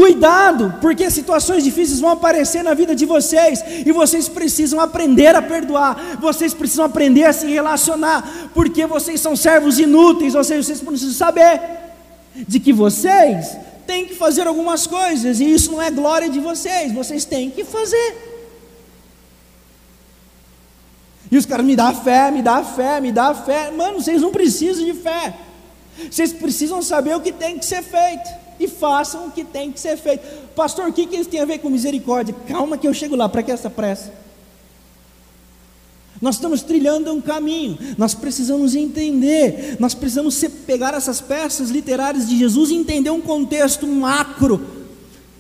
Cuidado, 0.01 0.77
porque 0.81 1.11
situações 1.11 1.63
difíceis 1.63 2.01
vão 2.01 2.09
aparecer 2.09 2.65
na 2.65 2.73
vida 2.73 2.95
de 2.95 3.05
vocês 3.05 3.63
e 3.85 3.93
vocês 3.93 4.31
precisam 4.31 4.81
aprender 4.81 5.37
a 5.37 5.43
perdoar, 5.43 6.17
vocês 6.19 6.55
precisam 6.55 6.87
aprender 6.87 7.25
a 7.25 7.35
se 7.35 7.47
relacionar, 7.47 8.49
porque 8.55 8.87
vocês 8.87 9.21
são 9.21 9.37
servos 9.37 9.79
inúteis, 9.79 10.35
ou 10.35 10.43
seja, 10.43 10.63
vocês 10.63 10.81
precisam 10.81 11.13
saber 11.13 11.61
de 12.35 12.59
que 12.59 12.73
vocês 12.73 13.59
têm 13.87 14.07
que 14.07 14.15
fazer 14.15 14.47
algumas 14.47 14.87
coisas 14.87 15.39
e 15.39 15.45
isso 15.45 15.71
não 15.71 15.83
é 15.83 15.91
glória 15.91 16.31
de 16.31 16.41
vocês, 16.41 16.93
vocês 16.93 17.27
têm 17.27 17.51
que 17.51 17.63
fazer. 17.63 18.17
E 21.31 21.37
os 21.37 21.45
caras 21.45 21.67
me 21.67 21.77
dá 21.77 21.93
fé, 21.93 22.31
me 22.31 22.41
dá 22.41 22.65
fé, 22.65 23.03
me 23.03 23.13
dá 23.13 23.35
fé. 23.35 23.71
Mano, 23.71 24.01
vocês 24.01 24.23
não 24.23 24.31
precisam 24.31 24.83
de 24.83 24.95
fé. 24.95 25.35
Vocês 26.11 26.33
precisam 26.33 26.81
saber 26.81 27.15
o 27.15 27.21
que 27.21 27.33
tem 27.33 27.59
que 27.59 27.67
ser 27.67 27.83
feito 27.83 28.40
e 28.61 28.69
façam 28.69 29.27
o 29.27 29.31
que 29.31 29.43
tem 29.43 29.73
que 29.73 29.81
ser 29.81 29.97
feito. 29.97 30.23
Pastor, 30.55 30.91
o 30.91 30.93
que, 30.93 31.07
que 31.07 31.17
isso 31.17 31.31
tem 31.31 31.41
a 31.41 31.47
ver 31.47 31.59
com 31.59 31.71
misericórdia? 31.71 32.35
Calma 32.47 32.77
que 32.77 32.87
eu 32.87 32.93
chego 32.93 33.17
lá, 33.17 33.27
para 33.27 33.43
que 33.43 33.51
essa 33.51 33.71
pressa? 33.71 34.13
Nós 36.21 36.35
estamos 36.35 36.61
trilhando 36.61 37.11
um 37.11 37.21
caminho, 37.21 37.79
nós 37.97 38.13
precisamos 38.13 38.75
entender, 38.75 39.77
nós 39.81 39.95
precisamos 39.95 40.39
pegar 40.67 40.93
essas 40.93 41.19
peças 41.19 41.71
literárias 41.71 42.29
de 42.29 42.39
Jesus 42.39 42.71
e 42.71 42.75
entender 42.75 43.09
um 43.09 43.23
contexto 43.23 43.87
macro, 43.87 44.61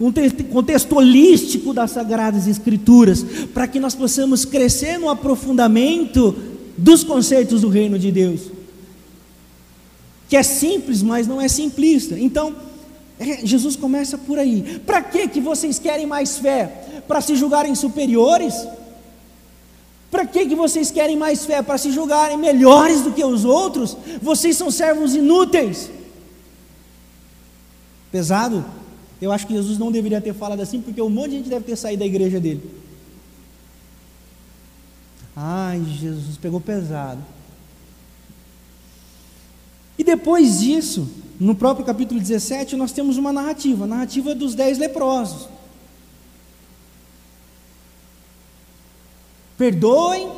um 0.00 0.10
contexto 0.50 0.96
holístico 0.96 1.74
das 1.74 1.90
Sagradas 1.90 2.46
Escrituras, 2.46 3.22
para 3.52 3.68
que 3.68 3.78
nós 3.78 3.94
possamos 3.94 4.46
crescer 4.46 4.98
no 4.98 5.10
aprofundamento 5.10 6.34
dos 6.78 7.04
conceitos 7.04 7.60
do 7.60 7.68
reino 7.68 7.98
de 7.98 8.10
Deus, 8.10 8.50
que 10.30 10.36
é 10.36 10.42
simples, 10.42 11.02
mas 11.02 11.26
não 11.26 11.38
é 11.38 11.48
simplista. 11.48 12.18
Então, 12.18 12.69
é, 13.20 13.46
Jesus 13.46 13.76
começa 13.76 14.16
por 14.16 14.38
aí. 14.38 14.80
Para 14.86 15.02
que 15.02 15.28
que 15.28 15.40
vocês 15.40 15.78
querem 15.78 16.06
mais 16.06 16.38
fé? 16.38 17.02
Para 17.06 17.20
se 17.20 17.36
julgarem 17.36 17.74
superiores? 17.74 18.66
Para 20.10 20.24
que 20.26 20.46
que 20.46 20.54
vocês 20.54 20.90
querem 20.90 21.18
mais 21.18 21.44
fé? 21.44 21.60
Para 21.60 21.76
se 21.76 21.92
julgarem 21.92 22.38
melhores 22.38 23.02
do 23.02 23.12
que 23.12 23.22
os 23.22 23.44
outros? 23.44 23.94
Vocês 24.22 24.56
são 24.56 24.70
servos 24.70 25.14
inúteis. 25.14 25.90
Pesado? 28.10 28.64
Eu 29.20 29.30
acho 29.30 29.46
que 29.46 29.52
Jesus 29.52 29.76
não 29.76 29.92
deveria 29.92 30.20
ter 30.20 30.32
falado 30.32 30.60
assim, 30.60 30.80
porque 30.80 31.02
um 31.02 31.10
monte 31.10 31.32
de 31.32 31.36
gente 31.36 31.50
deve 31.50 31.66
ter 31.66 31.76
saído 31.76 32.00
da 32.00 32.06
igreja 32.06 32.40
dele. 32.40 32.62
Ai, 35.36 35.84
Jesus 36.00 36.38
pegou 36.38 36.58
pesado. 36.58 37.22
E 39.98 40.02
depois 40.02 40.60
disso, 40.60 41.06
no 41.40 41.54
próprio 41.54 41.86
capítulo 41.86 42.20
17, 42.20 42.76
nós 42.76 42.92
temos 42.92 43.16
uma 43.16 43.32
narrativa, 43.32 43.84
a 43.84 43.88
narrativa 43.88 44.34
dos 44.34 44.54
dez 44.54 44.76
leprosos. 44.76 45.48
Perdoem, 49.56 50.30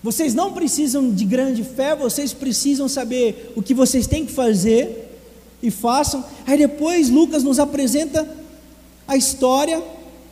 vocês 0.00 0.32
não 0.32 0.52
precisam 0.52 1.10
de 1.12 1.24
grande 1.24 1.64
fé, 1.64 1.96
vocês 1.96 2.32
precisam 2.32 2.88
saber 2.88 3.52
o 3.56 3.62
que 3.62 3.74
vocês 3.74 4.06
têm 4.06 4.24
que 4.24 4.32
fazer 4.32 5.18
e 5.60 5.72
façam. 5.72 6.24
Aí 6.46 6.56
depois 6.56 7.10
Lucas 7.10 7.42
nos 7.42 7.58
apresenta 7.58 8.28
a 9.08 9.16
história 9.16 9.82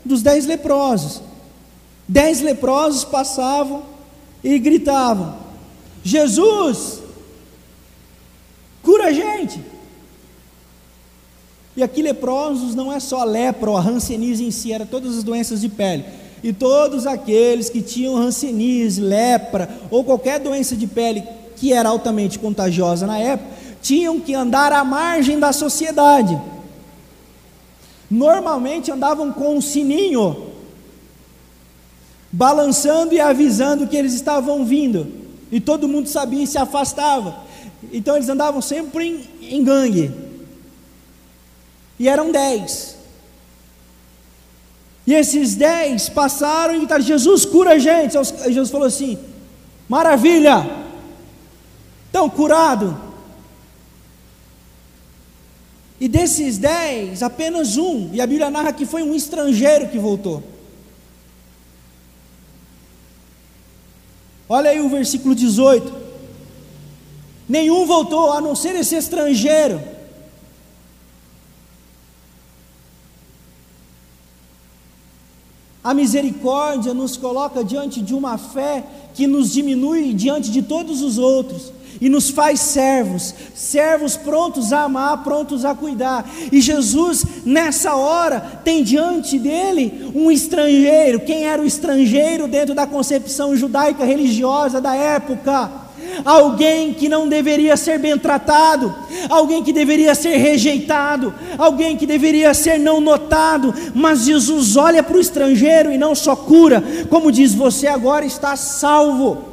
dos 0.05 0.23
dez 0.23 0.47
leprosos. 0.47 1.21
Dez 2.07 2.41
leprosos 2.41 3.05
passavam 3.05 3.83
e 4.43 4.57
gritavam: 4.59 5.37
Jesus, 6.05 7.01
cura 8.83 9.07
a 9.07 9.13
gente. 9.13 9.61
E 11.77 11.83
aqui 11.83 12.03
leprosos 12.03 12.75
não 12.75 12.93
é 12.93 12.99
só 12.99 13.21
a 13.21 13.25
lepra 13.25 13.71
a 13.71 13.81
hanseníase 13.81 14.45
em 14.45 14.51
si, 14.51 14.73
era 14.73 14.85
todas 14.85 15.17
as 15.17 15.23
doenças 15.23 15.61
de 15.61 15.69
pele. 15.69 16.05
E 16.43 16.53
todos 16.53 17.07
aqueles 17.07 17.71
que 17.71 17.81
tinham 17.81 18.17
hanseníase, 18.17 19.01
lepra 19.01 19.69
ou 19.91 20.03
qualquer 20.03 20.41
doença 20.41 20.77
de 20.77 20.87
pele 20.87 21.23
que 21.57 21.73
era 21.73 21.89
altamente 21.89 22.39
contagiosa 22.39 23.07
na 23.07 23.19
época, 23.19 23.51
tinham 23.83 24.19
que 24.21 24.35
andar 24.35 24.73
à 24.73 24.85
margem 24.85 25.39
da 25.39 25.53
sociedade. 25.53 26.41
Normalmente 28.11 28.91
andavam 28.91 29.33
com 29.33 29.57
um 29.57 29.61
sininho, 29.61 30.49
balançando 32.33 33.15
e 33.15 33.21
avisando 33.21 33.87
que 33.87 33.97
eles 33.97 34.15
estavam 34.15 34.65
vindo, 34.65 35.07
e 35.51 35.61
todo 35.61 35.89
mundo 35.89 36.09
sabia 36.09 36.43
e 36.43 36.47
se 36.47 36.59
afastava. 36.59 37.48
Então 37.93 38.17
eles 38.17 38.29
andavam 38.29 38.61
sempre 38.61 39.07
em, 39.41 39.57
em 39.57 39.65
gangue. 39.65 40.13
E 41.99 42.09
eram 42.09 42.31
dez. 42.31 42.97
E 45.07 45.15
esses 45.15 45.55
dez 45.55 46.09
passaram 46.09 46.75
e 46.75 46.79
gritaram: 46.79 47.03
Jesus 47.03 47.45
cura 47.45 47.73
a 47.73 47.79
gente. 47.79 48.13
Jesus 48.13 48.71
falou 48.71 48.87
assim: 48.87 49.19
Maravilha, 49.89 50.69
estão 52.07 52.29
curado. 52.29 53.09
E 56.01 56.07
desses 56.07 56.59
dez, 56.59 57.23
apenas 57.23 57.77
um, 57.77 58.11
e 58.13 58.21
a 58.21 58.27
Bíblia 58.27 58.51
narra 58.51 58.73
que 58.73 58.87
foi 58.87 59.03
um 59.03 59.15
estrangeiro 59.15 59.89
que 59.89 59.99
voltou. 59.99 60.43
Olha 64.49 64.71
aí 64.71 64.81
o 64.81 64.89
versículo 64.89 65.35
18. 65.35 66.08
Nenhum 67.49 67.87
voltou, 67.87 68.33
a 68.33 68.41
não 68.41 68.55
ser 68.55 68.75
esse 68.75 68.95
estrangeiro. 68.95 69.81
A 75.83 75.95
misericórdia 75.95 76.93
nos 76.93 77.17
coloca 77.17 77.65
diante 77.65 78.03
de 78.03 78.15
uma 78.15 78.37
fé 78.37 78.85
que 79.15 79.27
nos 79.27 79.51
diminui 79.51 80.13
diante 80.13 80.51
de 80.51 80.61
todos 80.61 81.01
os 81.01 81.17
outros 81.17 81.73
e 81.99 82.11
nos 82.11 82.29
faz 82.29 82.61
servos, 82.61 83.35
servos 83.55 84.15
prontos 84.15 84.73
a 84.73 84.83
amar, 84.83 85.25
prontos 85.25 85.65
a 85.65 85.75
cuidar. 85.75 86.29
E 86.53 86.61
Jesus, 86.61 87.25
nessa 87.45 87.95
hora, 87.95 88.61
tem 88.63 88.83
diante 88.83 89.39
dele 89.39 90.13
um 90.15 90.31
estrangeiro. 90.31 91.21
Quem 91.21 91.45
era 91.45 91.63
o 91.63 91.67
estrangeiro 91.67 92.47
dentro 92.47 92.75
da 92.75 92.87
concepção 92.87 93.57
judaica 93.57 94.05
religiosa 94.05 94.83
da 94.83 94.95
época? 94.95 95.88
Alguém 96.25 96.93
que 96.93 97.09
não 97.09 97.29
deveria 97.29 97.77
ser 97.77 97.99
bem 97.99 98.19
tratado, 98.19 98.95
alguém 99.29 99.63
que 99.63 99.73
deveria 99.73 100.15
ser 100.15 100.37
rejeitado, 100.37 101.35
alguém 101.57 101.97
que 101.97 102.07
deveria 102.07 102.53
ser 102.55 102.79
não 102.79 103.01
notado, 103.01 103.75
mas 103.95 104.25
Jesus 104.25 104.77
olha 104.77 105.03
para 105.03 105.17
o 105.17 105.21
estrangeiro 105.21 105.93
e 105.93 105.99
não 105.99 106.15
só 106.15 106.35
cura, 106.35 106.83
como 107.09 107.33
diz: 107.33 107.55
Você 107.55 107.87
agora 107.87 108.25
está 108.25 108.57
salvo. 108.57 109.49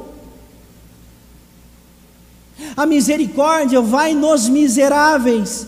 A 2.76 2.86
misericórdia 2.86 3.80
vai 3.80 4.14
nos 4.14 4.48
miseráveis. 4.48 5.66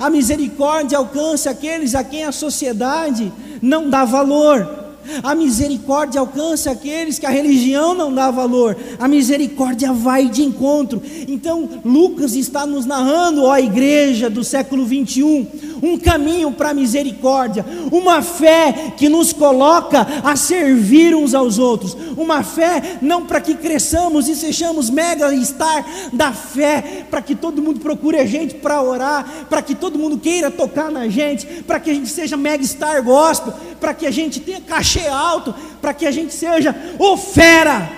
A 0.00 0.08
misericórdia 0.10 0.98
alcança 0.98 1.50
aqueles 1.50 1.94
a 1.94 2.02
quem 2.02 2.24
a 2.24 2.32
sociedade 2.32 3.32
não 3.60 3.88
dá 3.88 4.04
valor. 4.04 4.83
A 5.22 5.34
misericórdia 5.34 6.20
alcança 6.20 6.70
aqueles 6.70 7.18
que 7.18 7.26
a 7.26 7.30
religião 7.30 7.94
não 7.94 8.14
dá 8.14 8.30
valor. 8.30 8.76
A 8.98 9.08
misericórdia 9.08 9.92
vai 9.92 10.28
de 10.28 10.42
encontro. 10.42 11.02
Então, 11.28 11.68
Lucas 11.84 12.34
está 12.34 12.66
nos 12.66 12.86
narrando, 12.86 13.44
ó 13.44 13.58
igreja 13.58 14.30
do 14.30 14.44
século 14.44 14.84
21, 14.84 15.46
um 15.82 15.98
caminho 15.98 16.52
para 16.52 16.70
a 16.70 16.74
misericórdia, 16.74 17.64
uma 17.90 18.22
fé 18.22 18.92
que 18.96 19.08
nos 19.08 19.32
coloca 19.32 20.06
a 20.22 20.36
servir 20.36 21.14
uns 21.14 21.34
aos 21.34 21.58
outros, 21.58 21.96
uma 22.16 22.42
fé 22.42 22.98
não 23.02 23.26
para 23.26 23.40
que 23.40 23.54
cresçamos 23.54 24.28
e 24.28 24.34
sejamos 24.34 24.90
mega 24.90 25.34
estar 25.34 25.84
da 26.12 26.32
fé, 26.32 27.04
para 27.10 27.20
que 27.20 27.34
todo 27.34 27.62
mundo 27.62 27.80
procure 27.80 28.18
a 28.18 28.26
gente 28.26 28.54
para 28.54 28.82
orar, 28.82 29.46
para 29.48 29.62
que 29.62 29.74
todo 29.74 29.98
mundo 29.98 30.18
queira 30.18 30.50
tocar 30.50 30.90
na 30.90 31.08
gente, 31.08 31.46
para 31.66 31.80
que 31.80 31.90
a 31.90 31.94
gente 31.94 32.08
seja 32.08 32.36
mega 32.36 32.62
estar 32.62 33.00
gospel, 33.02 33.52
para 33.80 33.92
que 33.92 34.06
a 34.06 34.10
gente 34.10 34.40
tenha 34.40 34.60
cachê 34.94 35.06
alto, 35.08 35.54
para 35.80 35.92
que 35.92 36.06
a 36.06 36.10
gente 36.10 36.32
seja 36.32 36.74
o 36.98 37.16
fera. 37.16 37.90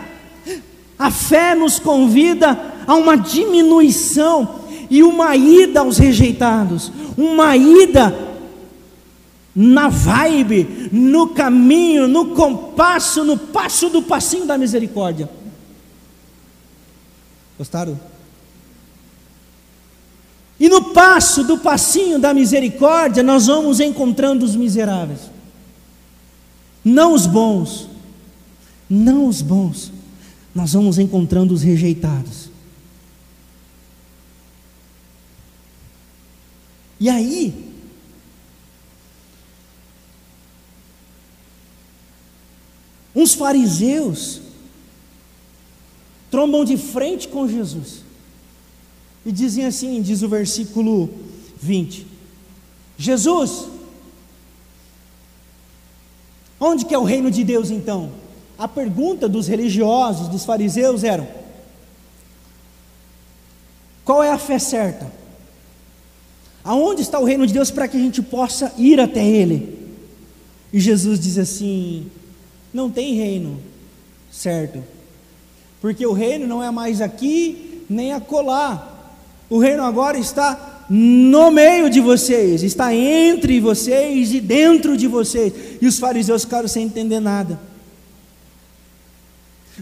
A 0.99 1.11
fé 1.11 1.55
nos 1.55 1.79
convida 1.79 2.59
a 2.87 2.95
uma 2.95 3.17
diminuição 3.17 4.61
e 4.89 5.03
uma 5.03 5.37
ida 5.37 5.81
aos 5.81 5.99
rejeitados, 5.99 6.91
uma 7.17 7.57
ida 7.57 8.17
na 9.55 9.89
vibe, 9.89 10.91
no 10.93 11.29
caminho, 11.29 12.07
no 12.09 12.35
compasso, 12.35 13.25
no 13.25 13.37
passo 13.37 13.89
do 13.91 14.03
passinho 14.03 14.47
da 14.47 14.57
misericórdia. 14.57 15.29
Gostaram? 17.59 17.99
E 20.59 20.69
no 20.69 20.95
passo 20.95 21.45
do 21.45 21.59
passinho 21.59 22.19
da 22.19 22.33
misericórdia, 22.33 23.23
nós 23.23 23.47
vamos 23.47 23.81
encontrando 23.81 24.45
os 24.45 24.57
miseráveis, 24.57 25.21
não 26.87 27.15
os 27.15 27.27
bons, 27.27 27.89
não 28.89 29.27
os 29.27 29.43
bons, 29.43 29.91
nós 30.55 30.73
vamos 30.73 31.01
encontrando 31.01 31.53
os 31.53 31.61
rejeitados. 31.61 32.49
E 37.01 37.09
aí, 37.09 37.73
uns 43.17 43.35
fariseus 43.35 44.41
trombam 46.31 46.65
de 46.65 46.77
frente 46.77 47.27
com 47.27 47.49
Jesus 47.49 48.05
e 49.25 49.33
dizem 49.33 49.65
assim: 49.65 50.01
diz 50.01 50.23
o 50.23 50.29
versículo 50.29 51.11
20: 51.61 52.07
Jesus, 52.97 53.76
onde 56.61 56.85
que 56.85 56.95
é 56.95 56.99
o 56.99 57.05
reino 57.05 57.31
de 57.31 57.45
Deus 57.45 57.71
então? 57.71 58.11
A 58.59 58.67
pergunta 58.67 59.29
dos 59.29 59.47
religiosos, 59.47 60.29
dos 60.29 60.45
fariseus 60.45 61.05
era: 61.05 61.29
qual 64.05 64.23
é 64.23 64.31
a 64.31 64.39
fé 64.39 64.59
certa? 64.59 65.11
Aonde 66.65 67.03
está 67.03 67.19
o 67.21 67.25
reino 67.25 67.47
de 67.47 67.53
Deus 67.53 67.71
para 67.71 67.87
que 67.87 67.97
a 67.97 68.01
gente 68.01 68.21
possa 68.23 68.73
ir 68.77 69.01
até 69.01 69.25
Ele? 69.25 69.77
E 70.73 70.81
Jesus 70.81 71.21
diz 71.21 71.39
assim: 71.39 72.11
não 72.73 72.91
tem 72.91 73.15
reino, 73.15 73.61
certo? 74.31 74.83
Porque 75.81 76.07
o 76.07 76.13
reino 76.13 76.47
não 76.47 76.63
é 76.63 76.71
mais 76.71 77.01
aqui 77.01 77.85
nem 77.89 78.13
acolá. 78.13 78.93
O 79.49 79.59
reino 79.59 79.83
agora 79.83 80.19
está 80.19 80.76
no 80.89 81.51
meio 81.51 81.91
de 81.91 82.01
vocês, 82.01 82.63
está 82.63 82.95
entre 82.95 83.61
vocês 83.61 84.33
e 84.33 84.41
dentro 84.41 84.97
de 84.97 85.09
vocês. 85.09 85.53
E 85.81 85.87
os 85.87 85.99
fariseus 85.99 86.45
ficaram 86.45 86.69
sem 86.69 86.85
entender 86.85 87.21
nada. 87.21 87.59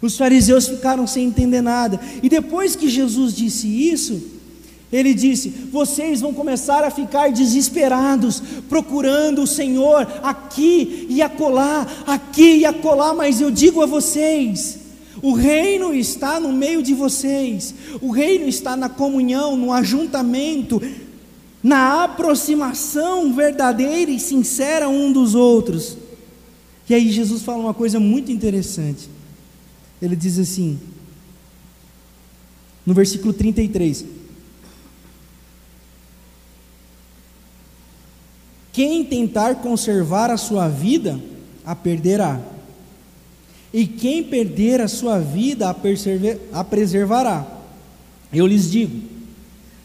Os 0.00 0.16
fariseus 0.16 0.66
ficaram 0.66 1.06
sem 1.06 1.26
entender 1.26 1.60
nada. 1.60 2.00
E 2.22 2.28
depois 2.28 2.74
que 2.74 2.88
Jesus 2.88 3.34
disse 3.34 3.66
isso, 3.68 4.22
ele 4.92 5.12
disse: 5.12 5.48
Vocês 5.70 6.20
vão 6.20 6.32
começar 6.32 6.84
a 6.84 6.90
ficar 6.90 7.30
desesperados, 7.30 8.42
procurando 8.68 9.42
o 9.42 9.46
Senhor 9.46 10.06
aqui 10.22 11.06
e 11.08 11.20
acolá, 11.20 11.86
aqui 12.06 12.58
e 12.58 12.64
acolá, 12.64 13.12
mas 13.14 13.40
eu 13.40 13.50
digo 13.50 13.82
a 13.82 13.86
vocês: 13.86 14.78
o 15.24 15.32
reino 15.32 15.94
está 15.94 16.38
no 16.38 16.52
meio 16.52 16.82
de 16.82 16.92
vocês, 16.92 17.74
o 18.02 18.10
reino 18.10 18.46
está 18.46 18.76
na 18.76 18.90
comunhão, 18.90 19.56
no 19.56 19.72
ajuntamento, 19.72 20.82
na 21.62 22.04
aproximação 22.04 23.32
verdadeira 23.32 24.10
e 24.10 24.20
sincera 24.20 24.86
um 24.86 25.10
dos 25.10 25.34
outros. 25.34 25.96
E 26.86 26.94
aí 26.94 27.10
Jesus 27.10 27.40
fala 27.40 27.56
uma 27.56 27.72
coisa 27.72 27.98
muito 27.98 28.30
interessante. 28.30 29.08
Ele 30.02 30.14
diz 30.14 30.38
assim, 30.38 30.78
no 32.84 32.92
versículo 32.92 33.32
33: 33.32 34.04
Quem 38.74 39.02
tentar 39.06 39.54
conservar 39.54 40.30
a 40.30 40.36
sua 40.36 40.68
vida, 40.68 41.18
a 41.64 41.74
perderá. 41.74 42.52
E 43.74 43.88
quem 43.88 44.22
perder 44.22 44.80
a 44.80 44.86
sua 44.86 45.18
vida, 45.18 45.68
a, 45.68 46.60
a 46.60 46.62
preservará. 46.62 47.44
Eu 48.32 48.46
lhes 48.46 48.70
digo: 48.70 49.02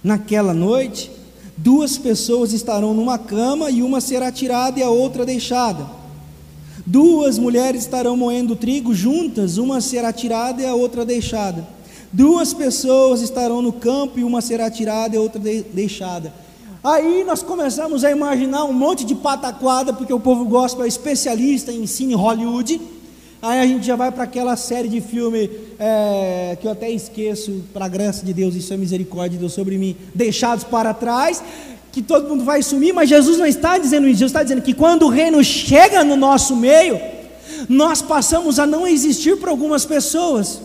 naquela 0.03 0.53
noite, 0.53 1.09
duas 1.57 1.97
pessoas 1.97 2.53
estarão 2.53 2.93
numa 2.93 3.17
cama 3.17 3.71
e 3.71 3.81
uma 3.81 3.99
será 3.99 4.31
tirada 4.31 4.79
e 4.79 4.83
a 4.83 4.91
outra 4.91 5.25
deixada. 5.25 5.87
Duas 6.85 7.39
mulheres 7.39 7.81
estarão 7.81 8.15
moendo 8.15 8.55
trigo 8.55 8.93
juntas, 8.93 9.57
uma 9.57 9.81
será 9.81 10.13
tirada 10.13 10.61
e 10.61 10.67
a 10.67 10.75
outra 10.75 11.03
deixada. 11.03 11.67
Duas 12.13 12.53
pessoas 12.53 13.21
estarão 13.21 13.59
no 13.59 13.73
campo 13.73 14.19
e 14.19 14.23
uma 14.23 14.39
será 14.39 14.69
tirada 14.69 15.15
e 15.15 15.17
a 15.17 15.21
outra 15.21 15.41
de 15.41 15.63
deixada. 15.63 16.31
Aí 16.83 17.23
nós 17.23 17.41
começamos 17.41 18.03
a 18.03 18.11
imaginar 18.11 18.65
um 18.65 18.73
monte 18.73 19.03
de 19.03 19.15
pataquada, 19.15 19.93
porque 19.93 20.13
o 20.13 20.19
povo 20.19 20.45
gospel 20.45 20.85
é 20.85 20.87
especialista 20.87 21.71
em 21.71 21.87
cine 21.87 22.13
Hollywood. 22.13 22.98
Aí 23.41 23.59
a 23.61 23.65
gente 23.65 23.87
já 23.87 23.95
vai 23.95 24.11
para 24.11 24.25
aquela 24.25 24.57
série 24.57 24.89
de 24.89 24.99
filme 24.99 25.49
é, 25.79 26.57
que 26.59 26.67
eu 26.67 26.71
até 26.71 26.89
esqueço, 26.89 27.63
para 27.73 27.85
a 27.85 27.87
graça 27.87 28.25
de 28.25 28.33
Deus, 28.33 28.53
isso 28.53 28.73
é 28.73 28.77
misericórdia 28.77 29.31
de 29.31 29.37
Deus 29.37 29.53
sobre 29.53 29.77
mim, 29.77 29.95
deixados 30.13 30.65
para 30.65 30.93
trás, 30.93 31.41
que 31.89 32.01
todo 32.01 32.27
mundo 32.27 32.43
vai 32.43 32.61
sumir, 32.61 32.93
mas 32.93 33.07
Jesus 33.07 33.37
não 33.37 33.45
está 33.45 33.77
dizendo 33.77 34.07
isso, 34.07 34.19
Jesus 34.19 34.31
está 34.31 34.43
dizendo 34.43 34.61
que 34.61 34.73
quando 34.73 35.03
o 35.03 35.09
reino 35.09 35.41
chega 35.41 36.03
no 36.03 36.17
nosso 36.17 36.53
meio, 36.53 36.99
nós 37.69 38.01
passamos 38.01 38.59
a 38.59 38.67
não 38.67 38.85
existir 38.85 39.37
para 39.37 39.51
algumas 39.51 39.85
pessoas, 39.85 40.61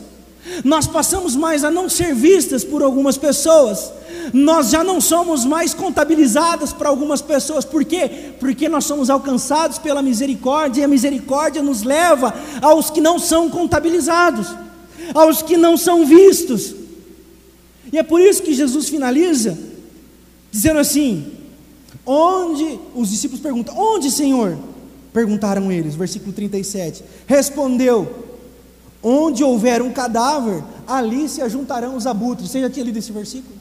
nós 0.64 0.88
passamos 0.88 1.36
mais 1.36 1.62
a 1.62 1.70
não 1.70 1.88
ser 1.88 2.12
vistas 2.12 2.64
por 2.64 2.82
algumas 2.82 3.16
pessoas, 3.16 3.92
nós 4.32 4.70
já 4.70 4.82
não 4.82 5.00
somos 5.00 5.44
mais 5.44 5.74
contabilizadas 5.74 6.72
para 6.72 6.88
algumas 6.88 7.20
pessoas, 7.20 7.64
por 7.64 7.84
quê? 7.84 8.32
Porque 8.40 8.68
nós 8.68 8.84
somos 8.84 9.10
alcançados 9.10 9.78
pela 9.78 10.02
misericórdia, 10.02 10.80
e 10.80 10.84
a 10.84 10.88
misericórdia 10.88 11.62
nos 11.62 11.82
leva 11.82 12.34
aos 12.62 12.90
que 12.90 13.00
não 13.00 13.18
são 13.18 13.50
contabilizados, 13.50 14.48
aos 15.14 15.42
que 15.42 15.56
não 15.56 15.76
são 15.76 16.06
vistos, 16.06 16.74
e 17.94 17.98
é 17.98 18.02
por 18.02 18.20
isso 18.20 18.42
que 18.42 18.52
Jesus 18.52 18.88
finaliza, 18.88 19.56
dizendo 20.50 20.80
assim: 20.80 21.32
Onde, 22.04 22.78
os 22.92 23.08
discípulos 23.08 23.40
perguntam, 23.40 23.78
onde, 23.78 24.10
Senhor? 24.10 24.58
Perguntaram 25.12 25.70
eles, 25.70 25.94
versículo 25.94 26.32
37. 26.32 27.04
Respondeu: 27.24 28.12
Onde 29.00 29.44
houver 29.44 29.80
um 29.80 29.92
cadáver, 29.92 30.64
ali 30.86 31.28
se 31.28 31.40
ajuntarão 31.40 31.96
os 31.96 32.04
abutres. 32.04 32.50
Você 32.50 32.60
já 32.60 32.68
tinha 32.68 32.84
lido 32.84 32.98
esse 32.98 33.12
versículo? 33.12 33.53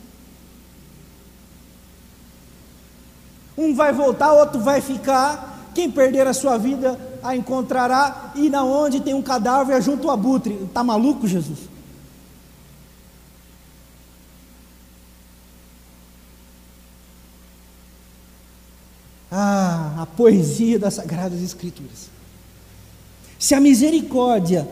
Um 3.57 3.73
vai 3.75 3.93
voltar, 3.93 4.33
outro 4.33 4.59
vai 4.59 4.81
ficar. 4.81 5.71
Quem 5.73 5.89
perder 5.89 6.27
a 6.27 6.33
sua 6.33 6.57
vida 6.57 6.99
a 7.21 7.35
encontrará. 7.35 8.31
E 8.35 8.49
na 8.49 8.63
onde 8.63 8.99
tem 8.99 9.13
um 9.13 9.21
cadáver, 9.21 9.81
junto 9.81 10.07
o 10.07 10.11
abutre. 10.11 10.53
Está 10.63 10.83
maluco, 10.83 11.27
Jesus? 11.27 11.59
Ah, 19.31 19.95
a 20.03 20.05
poesia 20.05 20.77
das 20.77 20.93
Sagradas 20.95 21.41
Escrituras. 21.41 22.09
Se 23.39 23.55
a 23.55 23.59
misericórdia 23.59 24.67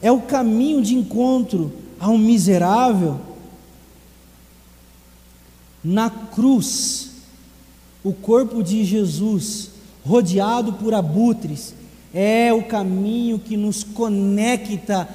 é 0.00 0.12
o 0.12 0.22
caminho 0.22 0.80
de 0.80 0.94
encontro 0.94 1.72
a 1.98 2.08
um 2.08 2.16
miserável, 2.16 3.20
na 5.82 6.08
cruz, 6.08 7.10
o 8.04 8.12
corpo 8.12 8.62
de 8.62 8.84
Jesus, 8.84 9.70
rodeado 10.04 10.74
por 10.74 10.92
abutres, 10.92 11.74
é 12.12 12.52
o 12.52 12.62
caminho 12.62 13.38
que 13.38 13.56
nos 13.56 13.82
conecta 13.82 15.08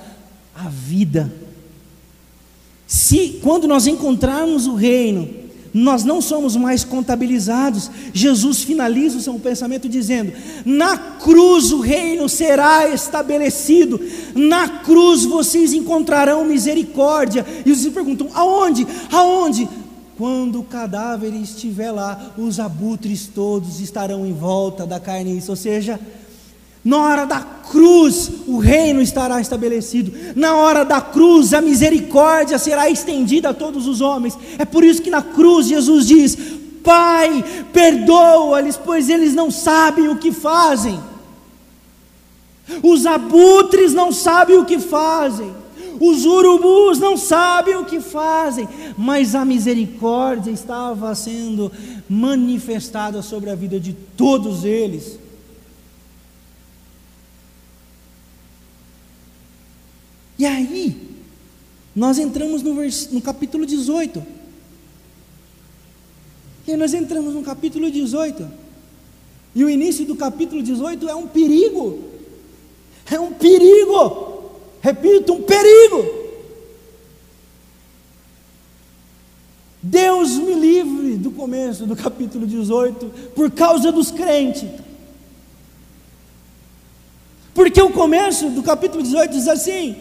à 0.56 0.68
vida. 0.68 1.32
Se 2.88 3.40
quando 3.44 3.68
nós 3.68 3.86
encontrarmos 3.86 4.66
o 4.66 4.74
reino, 4.74 5.30
nós 5.74 6.04
não 6.04 6.20
somos 6.22 6.56
mais 6.56 6.84
contabilizados. 6.84 7.90
Jesus 8.12 8.64
finaliza 8.64 9.20
o 9.20 9.22
seu 9.22 9.34
pensamento 9.36 9.88
dizendo: 9.88 10.34
Na 10.66 10.98
cruz 10.98 11.72
o 11.72 11.80
reino 11.80 12.28
será 12.28 12.90
estabelecido, 12.90 14.02
na 14.34 14.68
cruz 14.68 15.26
vocês 15.26 15.74
encontrarão 15.74 16.46
misericórdia. 16.46 17.46
E 17.66 17.72
os 17.72 17.86
perguntam: 17.90 18.30
aonde? 18.34 18.88
Aonde? 19.12 19.70
Quando 20.20 20.60
o 20.60 20.66
cadáver 20.66 21.34
estiver 21.34 21.92
lá, 21.92 22.34
os 22.38 22.60
abutres 22.60 23.26
todos 23.26 23.80
estarão 23.80 24.26
em 24.26 24.34
volta 24.34 24.86
da 24.86 25.00
carniça, 25.00 25.50
ou 25.50 25.56
seja, 25.56 25.98
na 26.84 26.98
hora 26.98 27.26
da 27.26 27.40
cruz, 27.40 28.30
o 28.46 28.58
reino 28.58 29.02
estará 29.02 29.40
estabelecido. 29.40 30.12
Na 30.36 30.58
hora 30.58 30.84
da 30.84 31.00
cruz, 31.00 31.54
a 31.54 31.62
misericórdia 31.62 32.60
será 32.60 32.90
estendida 32.90 33.52
a 33.52 33.54
todos 33.54 33.88
os 33.88 34.02
homens. 34.02 34.38
É 34.58 34.66
por 34.66 34.84
isso 34.84 35.02
que 35.02 35.10
na 35.10 35.22
cruz 35.22 35.68
Jesus 35.68 36.06
diz: 36.06 36.38
Pai, 36.84 37.42
perdoa-lhes, 37.72 38.76
pois 38.76 39.08
eles 39.08 39.34
não 39.34 39.50
sabem 39.50 40.10
o 40.10 40.18
que 40.18 40.34
fazem. 40.34 41.00
Os 42.84 43.06
abutres 43.06 43.94
não 43.94 44.12
sabem 44.12 44.58
o 44.58 44.66
que 44.66 44.80
fazem. 44.80 45.54
Os 46.00 46.26
urubus 46.26 46.98
não 46.98 47.18
sabem 47.18 47.76
o 47.76 47.86
que 47.86 48.00
fazem, 48.00 48.68
mas 48.98 49.36
a 49.36 49.44
misericórdia 49.44 50.52
estava 50.52 51.14
sendo 51.14 51.72
manifestada 52.08 53.22
sobre 53.22 53.50
a 53.50 53.56
vida 53.56 53.80
de 53.80 53.94
todos 53.94 54.64
eles. 54.64 55.20
E 60.38 60.46
aí, 60.46 61.10
nós 61.94 62.18
entramos 62.18 62.64
no, 62.64 62.74
vers... 62.76 63.10
no 63.12 63.22
capítulo 63.22 63.66
18. 63.66 64.24
E 66.66 66.78
nós 66.78 66.94
entramos 66.94 67.34
no 67.34 67.42
capítulo 67.44 67.92
18. 67.92 68.48
E 69.54 69.66
o 69.66 69.70
início 69.70 70.06
do 70.06 70.16
capítulo 70.16 70.64
18 70.64 71.10
é 71.10 71.16
um 71.16 71.28
perigo. 71.28 72.06
É 73.12 73.20
um 73.20 73.34
perigo. 73.34 74.29
Repito, 74.82 75.34
um 75.34 75.42
perigo. 75.42 76.20
Deus 79.82 80.38
me 80.38 80.54
livre 80.54 81.16
do 81.16 81.32
começo 81.32 81.86
do 81.86 81.96
capítulo 81.96 82.46
18 82.46 83.12
por 83.34 83.50
causa 83.52 83.92
dos 83.92 84.12
crentes. 84.12 84.70
Porque 87.54 87.82
o 87.82 87.90
começo 87.90 88.50
do 88.50 88.62
capítulo 88.62 89.04
18 89.04 89.32
diz 89.32 89.48
assim: 89.48 89.96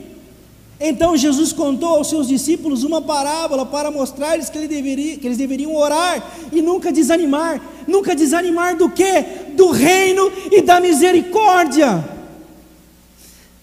então 0.80 1.16
Jesus 1.16 1.52
contou 1.52 1.90
aos 1.90 2.08
seus 2.08 2.28
discípulos 2.28 2.84
uma 2.84 3.02
parábola 3.02 3.66
para 3.66 3.90
mostrar-lhes 3.90 4.48
que, 4.48 4.58
ele 4.58 4.68
deveria, 4.68 5.16
que 5.16 5.26
eles 5.26 5.38
deveriam 5.38 5.74
orar 5.74 6.24
e 6.52 6.62
nunca 6.62 6.92
desanimar. 6.92 7.60
Nunca 7.86 8.14
desanimar 8.14 8.76
do 8.76 8.88
que? 8.88 9.22
Do 9.56 9.70
reino 9.70 10.30
e 10.52 10.62
da 10.62 10.80
misericórdia 10.80 12.17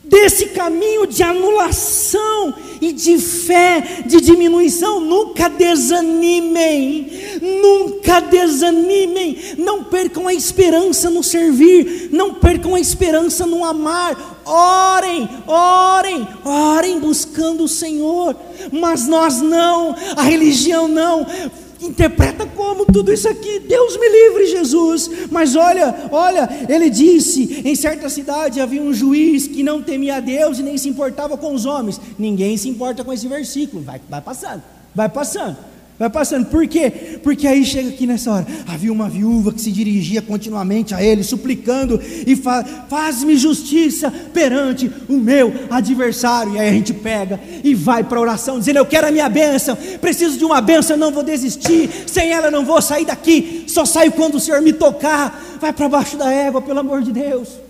desse 0.07 0.47
caminho 0.47 1.07
de 1.07 1.23
anulação 1.23 2.53
e 2.81 2.91
de 2.91 3.17
fé, 3.17 4.03
de 4.05 4.21
diminuição. 4.21 4.99
Nunca 4.99 5.49
desanimem, 5.49 7.09
nunca 7.61 8.19
desanimem. 8.19 9.37
Não 9.57 9.83
percam 9.83 10.27
a 10.27 10.33
esperança 10.33 11.09
no 11.09 11.23
servir, 11.23 12.09
não 12.11 12.33
percam 12.33 12.75
a 12.75 12.79
esperança 12.79 13.45
no 13.45 13.63
amar. 13.65 14.41
Orem, 14.45 15.27
orem, 15.47 16.27
orem 16.43 16.99
buscando 16.99 17.63
o 17.63 17.67
Senhor, 17.67 18.35
mas 18.71 19.07
nós 19.07 19.41
não, 19.41 19.95
a 20.15 20.21
religião 20.21 20.87
não 20.87 21.25
interpreta 21.87 22.45
como 22.45 22.85
tudo 22.85 23.11
isso 23.11 23.27
aqui, 23.27 23.59
Deus 23.59 23.97
me 23.97 24.07
livre, 24.07 24.47
Jesus. 24.47 25.09
Mas 25.31 25.55
olha, 25.55 26.09
olha, 26.11 26.49
ele 26.67 26.89
disse: 26.89 27.61
em 27.63 27.75
certa 27.75 28.09
cidade 28.09 28.61
havia 28.61 28.81
um 28.81 28.93
juiz 28.93 29.47
que 29.47 29.63
não 29.63 29.81
temia 29.81 30.17
a 30.17 30.19
Deus 30.19 30.59
e 30.59 30.63
nem 30.63 30.77
se 30.77 30.89
importava 30.89 31.37
com 31.37 31.53
os 31.53 31.65
homens. 31.65 31.99
Ninguém 32.17 32.57
se 32.57 32.69
importa 32.69 33.03
com 33.03 33.13
esse 33.13 33.27
versículo, 33.27 33.83
vai, 33.83 34.01
vai 34.09 34.21
passando, 34.21 34.63
vai 34.93 35.09
passando. 35.09 35.74
Vai 35.97 36.09
passando, 36.09 36.47
por 36.47 36.67
quê? 36.67 37.19
Porque 37.23 37.47
aí 37.47 37.63
chega 37.63 37.87
aqui 37.87 38.05
nessa 38.05 38.29
hora, 38.29 38.45
havia 38.67 38.91
uma 38.91 39.07
viúva 39.07 39.53
que 39.53 39.61
se 39.61 39.71
dirigia 39.71 40.21
continuamente 40.21 40.93
a 40.93 41.01
ele, 41.01 41.23
suplicando 41.23 42.01
e 42.27 42.35
fa 42.35 42.65
faz-me 42.89 43.37
justiça 43.37 44.11
perante 44.33 44.91
o 45.07 45.13
meu 45.13 45.53
adversário. 45.69 46.55
E 46.55 46.59
aí 46.59 46.67
a 46.67 46.73
gente 46.73 46.93
pega 46.93 47.39
e 47.63 47.73
vai 47.73 48.03
para 48.03 48.17
a 48.17 48.21
oração, 48.21 48.59
dizendo: 48.59 48.79
Eu 48.79 48.85
quero 48.85 49.07
a 49.07 49.11
minha 49.11 49.29
bênção, 49.29 49.77
preciso 50.01 50.37
de 50.37 50.43
uma 50.43 50.59
bênção, 50.59 50.97
não 50.97 51.11
vou 51.11 51.23
desistir, 51.23 51.89
sem 52.05 52.29
ela 52.29 52.51
não 52.51 52.65
vou 52.65 52.81
sair 52.81 53.05
daqui, 53.05 53.63
só 53.67 53.85
saio 53.85 54.11
quando 54.11 54.35
o 54.35 54.39
Senhor 54.39 54.61
me 54.61 54.73
tocar. 54.73 55.43
Vai 55.61 55.71
para 55.71 55.87
baixo 55.87 56.17
da 56.17 56.29
égua, 56.29 56.61
pelo 56.61 56.81
amor 56.81 57.01
de 57.03 57.13
Deus. 57.13 57.64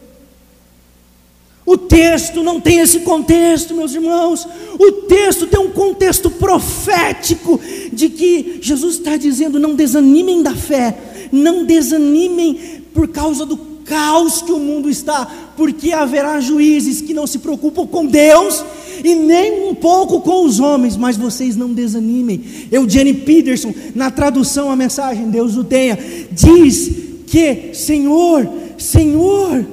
O 1.66 1.78
texto 1.78 2.44
não 2.44 2.62
tem 2.62 2.80
esse 2.80 3.00
contexto, 3.00 3.74
meus 3.74 3.94
irmãos. 3.96 4.48
O 4.78 4.92
texto 5.08 5.48
tem 5.48 5.60
um 5.60 5.72
contexto 5.72 6.30
profético 6.30 7.60
de 7.92 8.10
que 8.10 8.60
Jesus 8.62 8.96
está 8.96 9.18
dizendo: 9.18 9.60
não 9.60 9.74
desanimem 9.74 10.44
da 10.44 10.56
fé, 10.56 10.96
não 11.32 11.66
desanimem 11.66 12.84
por 12.94 13.08
causa 13.08 13.46
do 13.46 13.58
caos 13.86 14.42
que 14.42 14.52
o 14.52 14.60
mundo 14.60 14.90
está, 14.90 15.26
porque 15.56 15.92
haverá 15.92 16.40
juízes 16.40 17.02
que 17.02 17.14
não 17.14 17.26
se 17.26 17.40
preocupam 17.40 17.86
com 17.86 18.06
Deus 18.06 18.64
e 19.04 19.16
nem 19.16 19.70
um 19.70 19.76
pouco 19.76 20.22
com 20.22 20.46
os 20.46 20.60
homens, 20.60 20.98
mas 20.98 21.18
vocês 21.18 21.56
não 21.56 21.74
desanimem. 21.74 22.44
Eugene 22.72 23.14
Peterson, 23.14 23.74
na 23.94 24.10
tradução 24.10 24.72
a 24.72 24.76
mensagem, 24.76 25.30
Deus 25.30 25.56
o 25.56 25.64
tenha, 25.64 25.98
diz 26.32 26.92
que, 27.28 27.74
Senhor, 27.74 28.48
Senhor, 28.78 29.66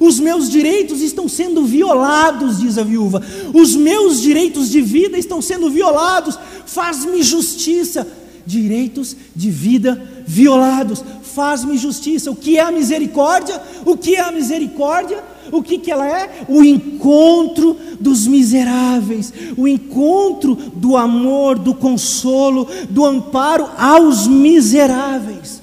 os 0.00 0.20
meus 0.20 0.48
direitos 0.48 1.00
estão 1.00 1.28
sendo 1.28 1.64
violados, 1.64 2.58
diz 2.58 2.78
a 2.78 2.84
viúva. 2.84 3.22
Os 3.52 3.74
meus 3.74 4.20
direitos 4.20 4.70
de 4.70 4.80
vida 4.80 5.18
estão 5.18 5.42
sendo 5.42 5.70
violados. 5.70 6.38
Faz-me 6.66 7.22
justiça. 7.22 8.06
Direitos 8.46 9.16
de 9.34 9.50
vida 9.50 10.00
violados. 10.26 11.04
Faz-me 11.22 11.76
justiça. 11.76 12.30
O 12.30 12.36
que 12.36 12.58
é 12.58 12.62
a 12.62 12.70
misericórdia? 12.70 13.60
O 13.84 13.96
que 13.96 14.16
é 14.16 14.20
a 14.20 14.32
misericórdia? 14.32 15.22
O 15.50 15.62
que, 15.62 15.78
que 15.78 15.90
ela 15.90 16.06
é? 16.06 16.44
O 16.48 16.62
encontro 16.62 17.76
dos 17.98 18.26
miseráveis, 18.26 19.32
o 19.56 19.66
encontro 19.66 20.54
do 20.54 20.96
amor, 20.96 21.58
do 21.58 21.74
consolo, 21.74 22.68
do 22.90 23.04
amparo 23.04 23.66
aos 23.78 24.26
miseráveis. 24.26 25.62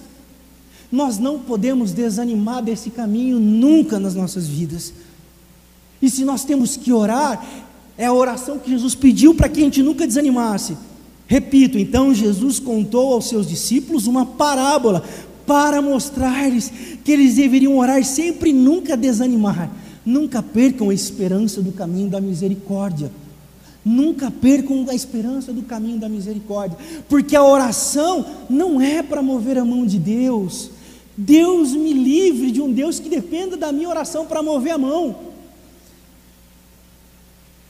Nós 0.96 1.20
não 1.20 1.40
podemos 1.40 1.92
desanimar 1.92 2.64
desse 2.64 2.90
caminho 2.90 3.38
nunca 3.38 4.00
nas 4.00 4.16
nossas 4.16 4.48
vidas. 4.48 4.94
E 6.02 6.10
se 6.10 6.24
nós 6.24 6.46
temos 6.46 6.78
que 6.78 6.94
orar, 6.94 7.46
é 7.98 8.06
a 8.06 8.14
oração 8.14 8.58
que 8.58 8.70
Jesus 8.70 8.96
pediu 8.96 9.36
para 9.36 9.50
que 9.50 9.60
a 9.60 9.64
gente 9.66 9.84
nunca 9.84 10.08
desanimasse. 10.08 10.78
Repito, 11.28 11.78
então 11.78 12.14
Jesus 12.14 12.60
contou 12.60 13.12
aos 13.12 13.28
seus 13.28 13.46
discípulos 13.46 14.08
uma 14.08 14.26
parábola 14.26 15.04
para 15.46 15.82
mostrar-lhes 15.82 16.72
que 17.04 17.12
eles 17.12 17.36
deveriam 17.36 17.78
orar 17.78 18.02
sempre 18.06 18.52
e 18.52 18.54
nunca 18.54 18.96
desanimar. 18.96 19.70
Nunca 20.06 20.42
percam 20.42 20.92
a 20.92 20.94
esperança 20.94 21.62
do 21.62 21.74
caminho 21.74 22.08
da 22.08 22.22
misericórdia. 22.22 23.12
Nunca 23.84 24.32
percam 24.32 24.86
a 24.90 24.96
esperança 24.96 25.52
do 25.52 25.64
caminho 25.64 26.00
da 26.00 26.08
misericórdia, 26.08 26.78
porque 27.10 27.36
a 27.36 27.44
oração 27.44 28.26
não 28.50 28.80
é 28.80 29.04
para 29.04 29.22
mover 29.22 29.58
a 29.58 29.66
mão 29.66 29.86
de 29.86 30.00
Deus. 30.00 30.72
Deus 31.18 31.72
me 31.72 31.94
livre 31.94 32.52
de 32.52 32.62
um 32.62 32.72
Deus 32.72 33.00
que 33.00 33.10
dependa 33.10 33.56
da 33.56 33.72
minha 33.72 33.88
oração 33.88 34.26
para 34.26 34.44
mover 34.44 34.74
a 34.74 34.78
mão. 34.78 35.34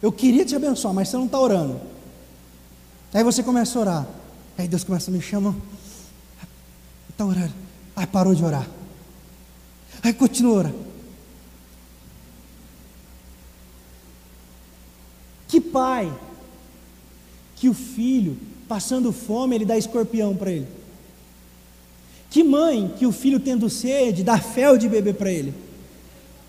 Eu 0.01 0.11
queria 0.11 0.45
te 0.45 0.55
abençoar, 0.55 0.93
mas 0.93 1.09
você 1.09 1.17
não 1.17 1.25
está 1.25 1.39
orando. 1.39 1.79
Aí 3.13 3.23
você 3.23 3.41
começa 3.43 3.77
a 3.77 3.81
orar. 3.81 4.07
Aí 4.57 4.67
Deus 4.67 4.83
começa 4.83 5.09
a 5.09 5.13
me 5.13 5.21
chamar. 5.21 5.55
Está 7.09 7.25
orando. 7.25 7.53
Aí 7.95 8.05
parou 8.05 8.33
de 8.35 8.43
orar. 8.43 8.67
Aí 10.03 10.13
continua 10.13 10.53
orando. 10.53 10.85
Que 15.47 15.61
pai 15.61 16.11
que 17.55 17.69
o 17.69 17.73
filho, 17.73 18.37
passando 18.67 19.13
fome, 19.13 19.55
ele 19.55 19.65
dá 19.65 19.77
escorpião 19.77 20.35
para 20.35 20.51
ele? 20.51 20.67
Que 22.35 22.43
mãe 22.43 22.91
que 22.99 23.05
o 23.05 23.13
filho 23.13 23.39
tendo 23.39 23.69
sede, 23.69 24.21
dá 24.21 24.37
fel 24.37 24.77
de 24.77 24.89
beber 24.89 25.13
para 25.13 25.31
ele? 25.31 25.53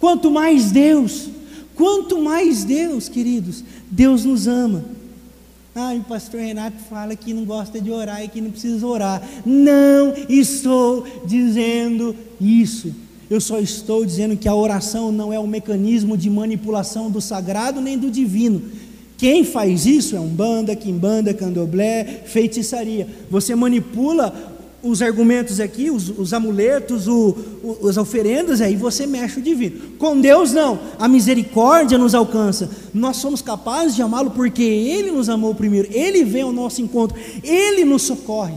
Quanto 0.01 0.33
mais 0.33 0.73
Deus, 0.73 1.29
quanto 1.77 2.21
mais 2.21 2.65
Deus, 2.65 3.09
queridos, 3.09 3.63
Deus 3.89 4.25
nos 4.25 4.49
ama. 4.49 4.85
Ah, 5.77 5.95
o 5.95 6.03
pastor 6.03 6.41
Renato 6.41 6.79
fala 6.91 7.15
que 7.15 7.33
não 7.33 7.45
gosta 7.45 7.81
de 7.81 7.93
orar 7.93 8.21
e 8.25 8.27
que 8.27 8.41
não 8.41 8.51
precisa 8.51 8.85
orar. 8.85 9.23
Não 9.47 10.13
estou 10.29 11.07
dizendo 11.25 12.17
isso. 12.41 12.93
Eu 13.31 13.41
só 13.41 13.61
estou 13.61 14.05
dizendo 14.05 14.37
que 14.37 14.49
a 14.49 14.55
oração 14.57 15.13
não 15.13 15.33
é 15.33 15.39
um 15.39 15.47
mecanismo 15.47 16.17
de 16.17 16.29
manipulação 16.29 17.09
do 17.09 17.21
sagrado 17.21 17.81
nem 17.81 17.97
do 17.97 18.11
divino. 18.11 18.61
Quem 19.17 19.45
faz 19.45 19.87
isso 19.87 20.17
é 20.17 20.21
um 20.21 20.27
banda, 20.27 20.75
quimbanda, 20.75 21.33
candomblé, 21.33 22.25
feitiçaria. 22.27 23.07
Você 23.31 23.55
manipula 23.55 24.56
os 24.87 25.03
argumentos 25.03 25.61
aqui, 25.61 25.91
os, 25.91 26.09
os 26.11 26.33
amuletos, 26.33 27.09
o, 27.09 27.37
o, 27.63 27.89
as 27.89 27.97
oferendas, 27.97 28.61
aí 28.61 28.77
você 28.77 29.07
mexe 29.07 29.39
o 29.39 29.43
divino. 29.43 29.97
Com 29.99 30.21
Deus, 30.21 30.53
não. 30.53 30.79
A 30.99 31.09
misericórdia 31.09 31.99
nos 31.99 32.15
alcança. 32.15 32.71
Nós 32.95 33.17
somos 33.17 33.43
capazes 33.43 33.97
de 33.97 34.03
amá-lo 34.03 34.31
porque 34.31 34.63
Ele 34.63 35.11
nos 35.11 35.29
amou 35.29 35.55
primeiro. 35.55 35.89
Ele 35.91 36.25
vem 36.25 36.43
ao 36.43 36.53
nosso 36.53 36.81
encontro. 36.81 37.19
Ele 37.43 37.85
nos 37.85 38.03
socorre. 38.03 38.57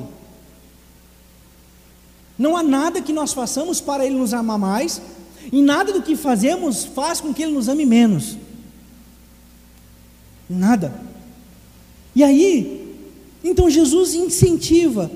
Não 2.38 2.56
há 2.56 2.63
nada 2.63 3.02
que 3.02 3.12
nós 3.12 3.34
façamos 3.34 3.82
para 3.82 4.06
Ele 4.06 4.15
nos 4.15 4.34
amar 4.34 4.58
mais, 4.58 5.02
e 5.52 5.62
nada 5.62 5.92
do 5.92 6.02
que 6.02 6.15
fazemos 6.15 6.86
faz 6.86 7.20
com 7.20 7.34
que 7.34 7.44
Ele 7.44 7.52
nos 7.52 7.68
ame 7.68 7.86
menos. 7.86 8.38
Nada. 10.50 10.94
E 12.15 12.24
aí, 12.24 12.96
então 13.44 13.70
Jesus 13.70 14.13
incentiva 14.13 15.12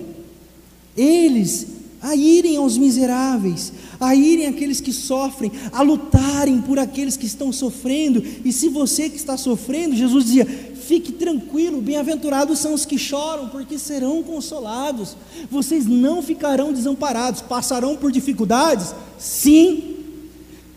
eles 0.96 1.68
a 2.02 2.16
irem 2.16 2.58
aos 2.58 2.78
miseráveis, 2.78 3.72
a 3.98 4.14
irem 4.14 4.48
àqueles 4.48 4.82
que 4.82 4.92
sofrem, 4.92 5.50
a 5.72 5.82
lutarem 5.82 6.62
por 6.62 6.78
aqueles 6.78 7.16
que 7.16 7.26
estão 7.26 7.54
sofrendo. 7.54 8.22
E 8.44 8.52
se 8.52 8.68
você 8.68 9.10
que 9.10 9.16
está 9.16 9.38
sofrendo, 9.38 9.96
Jesus 9.96 10.26
dizia: 10.26 10.46
fique 10.46 11.14
tranquilo, 11.14 11.82
bem-aventurados 11.82 12.60
são 12.60 12.74
os 12.74 12.86
que 12.86 12.98
choram, 12.98 13.48
porque 13.48 13.80
serão 13.80 14.22
consolados. 14.22 15.16
Vocês 15.50 15.86
não 15.86 16.22
ficarão 16.22 16.74
desamparados, 16.74 17.42
passarão 17.42 17.96
por 17.96 18.12
dificuldades? 18.12 18.94
Sim. 19.18 19.92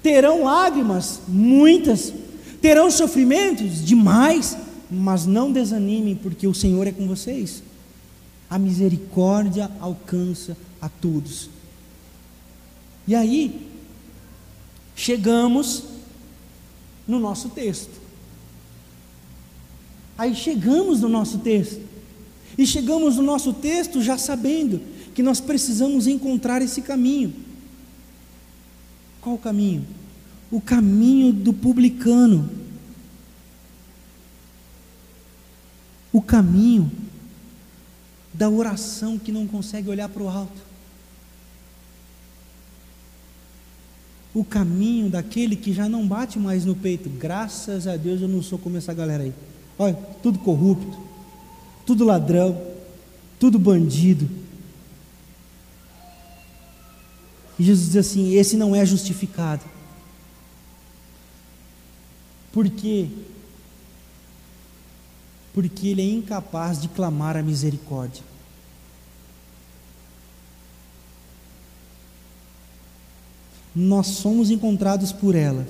Terão 0.02 0.44
lágrimas? 0.44 1.20
Muitas 1.26 2.12
terão 2.60 2.90
sofrimentos 2.90 3.84
demais, 3.84 4.56
mas 4.88 5.26
não 5.26 5.50
desanimem, 5.50 6.14
porque 6.14 6.46
o 6.46 6.54
Senhor 6.54 6.86
é 6.86 6.92
com 6.92 7.06
vocês. 7.08 7.62
A 8.48 8.58
misericórdia 8.58 9.70
alcança 9.80 10.56
a 10.80 10.88
todos. 10.88 11.50
E 13.06 13.14
aí, 13.14 13.68
chegamos 14.94 15.84
no 17.06 17.18
nosso 17.18 17.48
texto. 17.50 18.00
Aí 20.18 20.34
chegamos 20.34 21.00
no 21.00 21.08
nosso 21.08 21.38
texto. 21.38 21.80
E 22.56 22.66
chegamos 22.66 23.16
no 23.16 23.22
nosso 23.22 23.52
texto 23.52 24.00
já 24.00 24.16
sabendo 24.16 24.80
que 25.14 25.22
nós 25.22 25.40
precisamos 25.40 26.06
encontrar 26.06 26.62
esse 26.62 26.82
caminho. 26.82 27.34
Qual 29.20 29.34
o 29.34 29.38
caminho? 29.38 29.84
o 30.50 30.60
caminho 30.60 31.32
do 31.32 31.52
publicano, 31.52 32.48
o 36.12 36.22
caminho 36.22 36.90
da 38.36 38.50
oração 38.50 39.18
que 39.18 39.32
não 39.32 39.46
consegue 39.46 39.88
olhar 39.88 40.08
para 40.08 40.22
o 40.22 40.28
alto, 40.28 40.66
o 44.34 44.44
caminho 44.44 45.08
daquele 45.08 45.56
que 45.56 45.72
já 45.72 45.88
não 45.88 46.06
bate 46.06 46.38
mais 46.38 46.64
no 46.64 46.76
peito. 46.76 47.08
Graças 47.08 47.86
a 47.86 47.96
Deus 47.96 48.20
eu 48.20 48.28
não 48.28 48.42
sou 48.42 48.58
como 48.58 48.76
essa 48.76 48.92
galera 48.92 49.22
aí. 49.22 49.32
Olha, 49.78 49.94
tudo 50.22 50.38
corrupto, 50.38 50.98
tudo 51.86 52.04
ladrão, 52.04 52.60
tudo 53.40 53.58
bandido. 53.58 54.28
E 57.58 57.64
Jesus 57.64 57.86
diz 57.86 57.96
assim: 57.96 58.34
esse 58.34 58.58
não 58.58 58.76
é 58.76 58.84
justificado. 58.84 59.64
Por 62.52 62.68
quê? 62.68 63.08
Porque 65.56 65.88
ele 65.88 66.02
é 66.02 66.04
incapaz 66.04 66.78
de 66.78 66.86
clamar 66.86 67.34
a 67.34 67.42
misericórdia. 67.42 68.22
Nós 73.74 74.08
somos 74.08 74.50
encontrados 74.50 75.12
por 75.12 75.34
elas, 75.34 75.66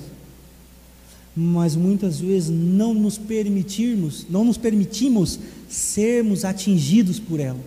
mas 1.33 1.73
muitas 1.73 2.19
vezes 2.19 2.49
não 2.49 2.93
nos 2.93 3.17
permitirmos, 3.17 4.25
não 4.29 4.43
nos 4.43 4.57
permitimos 4.57 5.39
sermos 5.69 6.43
atingidos 6.43 7.17
por 7.17 7.39
ela. 7.39 7.59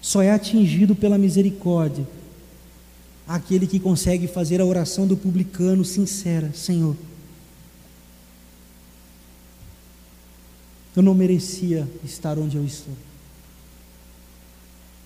Só 0.00 0.22
é 0.22 0.32
atingido 0.32 0.96
pela 0.96 1.16
misericórdia 1.18 2.04
aquele 3.28 3.68
que 3.68 3.78
consegue 3.78 4.26
fazer 4.26 4.60
a 4.60 4.64
oração 4.64 5.06
do 5.06 5.16
publicano 5.16 5.84
sincera, 5.84 6.52
Senhor 6.52 6.96
Eu 10.94 11.02
não 11.02 11.14
merecia 11.14 11.88
estar 12.04 12.38
onde 12.38 12.56
eu 12.56 12.64
estou. 12.64 12.94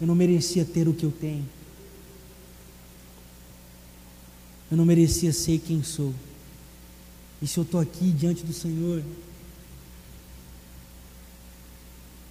Eu 0.01 0.07
não 0.07 0.15
merecia 0.15 0.65
ter 0.65 0.89
o 0.89 0.93
que 0.93 1.05
eu 1.05 1.13
tenho. 1.13 1.49
Eu 4.71 4.77
não 4.77 4.85
merecia 4.85 5.33
ser 5.33 5.59
quem 5.61 5.83
sou. 5.83 6.13
E 7.41 7.47
se 7.47 7.59
eu 7.59 7.63
estou 7.63 7.81
aqui 7.81 8.11
diante 8.11 8.45
do 8.45 8.53
Senhor, 8.53 9.03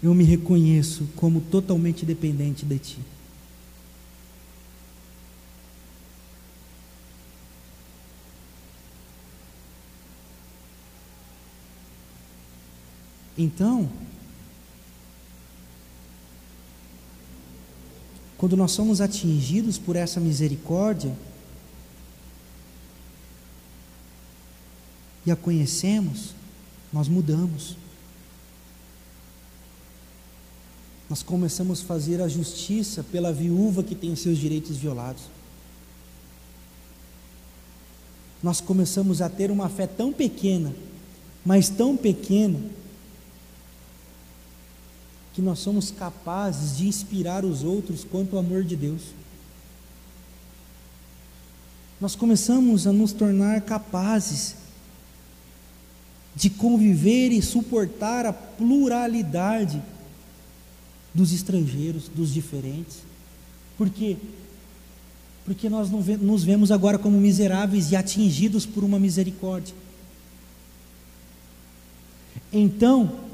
eu 0.03 0.13
me 0.13 0.23
reconheço 0.23 1.07
como 1.15 1.39
totalmente 1.39 2.05
dependente 2.05 2.65
de 2.65 2.77
Ti. 2.77 3.14
Então, 13.37 13.89
quando 18.37 18.55
nós 18.55 18.71
somos 18.71 19.01
atingidos 19.01 19.77
por 19.77 19.95
essa 19.95 20.19
misericórdia 20.19 21.15
e 25.25 25.31
a 25.31 25.35
conhecemos, 25.35 26.33
nós 26.93 27.07
mudamos. 27.07 27.75
Nós 31.09 31.21
começamos 31.21 31.81
a 31.81 31.85
fazer 31.85 32.21
a 32.21 32.27
justiça 32.27 33.03
pela 33.03 33.31
viúva 33.31 33.83
que 33.83 33.95
tem 33.95 34.11
os 34.11 34.19
seus 34.19 34.37
direitos 34.37 34.77
violados. 34.77 35.23
Nós 38.41 38.61
começamos 38.61 39.21
a 39.21 39.29
ter 39.29 39.49
uma 39.49 39.69
fé 39.69 39.87
tão 39.87 40.13
pequena, 40.13 40.73
mas 41.43 41.69
tão 41.69 41.97
pequena, 41.97 42.59
que 45.35 45.41
nós 45.41 45.59
somos 45.59 45.91
capazes 45.91 46.77
de 46.77 46.87
inspirar 46.87 47.43
os 47.43 47.61
outros 47.61 48.05
quanto 48.09 48.37
ao 48.37 48.39
amor 48.39 48.63
de 48.63 48.77
Deus. 48.77 49.01
Nós 51.99 52.15
começamos 52.15 52.87
a 52.87 52.93
nos 52.93 53.11
tornar 53.11 53.59
capazes 53.61 54.55
de 56.33 56.49
conviver 56.49 57.33
e 57.33 57.41
suportar 57.41 58.25
a 58.25 58.31
pluralidade 58.31 59.83
dos 61.13 61.33
estrangeiros, 61.33 62.07
dos 62.07 62.33
diferentes. 62.33 62.99
Por 63.77 63.89
quê? 63.89 64.15
Porque 65.43 65.69
nós 65.69 65.89
nos 65.89 66.45
vemos 66.45 66.71
agora 66.71 66.97
como 66.97 67.19
miseráveis 67.19 67.91
e 67.91 67.95
atingidos 67.97 68.65
por 68.65 68.85
uma 68.85 68.97
misericórdia. 68.97 69.75
Então, 72.53 73.24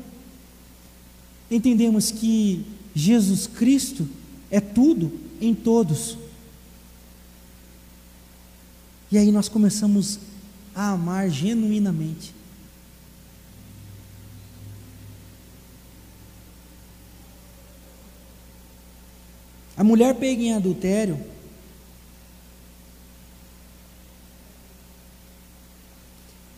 entendemos 1.52 2.10
que 2.10 2.66
Jesus 2.96 3.46
Cristo 3.46 4.08
é 4.50 4.62
tudo 4.62 5.12
em 5.42 5.54
todos. 5.54 6.18
E 9.12 9.18
aí 9.18 9.32
nós 9.32 9.50
começamos 9.50 10.20
a 10.74 10.92
amar 10.92 11.30
genuinamente. 11.30 12.34
A 19.76 19.84
mulher 19.84 20.16
pega 20.16 20.42
em 20.42 20.54
adultério, 20.54 21.20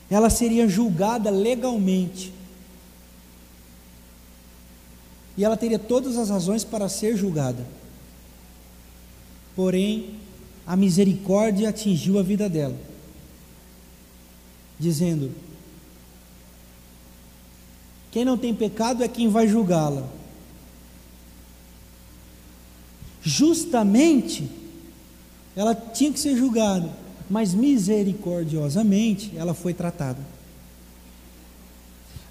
ela 0.09 0.29
seria 0.29 0.67
julgada 0.67 1.29
legalmente. 1.29 2.33
E 5.37 5.43
ela 5.43 5.57
teria 5.57 5.79
todas 5.79 6.17
as 6.17 6.29
razões 6.29 6.63
para 6.63 6.87
ser 6.87 7.17
julgada. 7.17 7.65
Porém, 9.55 10.15
a 10.65 10.75
misericórdia 10.75 11.69
atingiu 11.69 12.17
a 12.17 12.23
vida 12.23 12.47
dela, 12.47 12.75
dizendo: 14.79 15.31
Quem 18.11 18.23
não 18.23 18.37
tem 18.37 18.53
pecado 18.53 19.03
é 19.03 19.07
quem 19.07 19.27
vai 19.27 19.47
julgá-la. 19.47 20.07
Justamente, 23.21 24.49
ela 25.55 25.73
tinha 25.73 26.11
que 26.11 26.19
ser 26.19 26.35
julgada, 26.35 26.89
mas 27.29 27.53
misericordiosamente 27.53 29.31
ela 29.35 29.53
foi 29.53 29.73
tratada. 29.73 30.19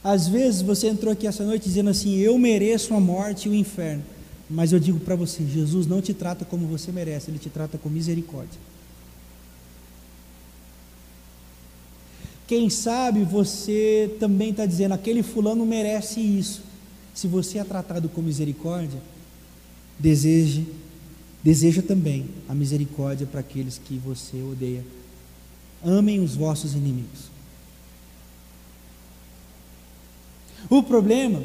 Às 0.03 0.27
vezes 0.27 0.62
você 0.62 0.88
entrou 0.88 1.12
aqui 1.12 1.27
essa 1.27 1.45
noite 1.45 1.65
dizendo 1.65 1.91
assim: 1.91 2.17
Eu 2.19 2.37
mereço 2.38 2.93
a 2.95 3.01
morte 3.01 3.49
e 3.49 3.51
o 3.51 3.55
inferno. 3.55 4.03
Mas 4.51 4.73
eu 4.73 4.81
digo 4.81 5.01
para 5.01 5.15
você: 5.15 5.45
Jesus 5.45 5.87
não 5.87 6.03
te 6.03 6.12
trata 6.12 6.45
como 6.45 6.67
você 6.67 6.91
merece, 6.91 7.31
Ele 7.31 7.38
te 7.38 7.49
trata 7.49 7.79
com 7.79 7.88
misericórdia. 7.88 8.61
Quem 12.47 12.69
sabe 12.69 13.25
você 13.25 14.15
também 14.21 14.51
está 14.51 14.67
dizendo: 14.67 14.93
aquele 14.93 15.23
fulano 15.23 15.65
merece 15.65 16.21
isso. 16.21 16.62
Se 17.15 17.27
você 17.27 17.59
é 17.59 17.65
tratado 17.65 18.09
com 18.09 18.21
misericórdia, 18.21 19.01
deseje, 19.99 20.67
deseja 21.43 21.81
também 21.81 22.27
a 22.49 22.55
misericórdia 22.55 23.27
para 23.27 23.41
aqueles 23.41 23.79
que 23.79 23.97
você 23.97 24.43
odeia. 24.43 24.85
Amem 25.85 26.21
os 26.21 26.35
vossos 26.35 26.75
inimigos. 26.75 27.32
O 30.68 30.83
problema 30.83 31.42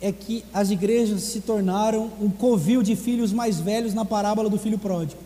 é 0.00 0.12
que 0.12 0.44
as 0.52 0.70
igrejas 0.70 1.22
se 1.22 1.40
tornaram 1.40 2.10
um 2.20 2.30
covil 2.30 2.82
de 2.82 2.94
filhos 2.94 3.32
mais 3.32 3.58
velhos 3.58 3.94
na 3.94 4.04
parábola 4.04 4.50
do 4.50 4.58
filho 4.58 4.78
pródigo. 4.78 5.20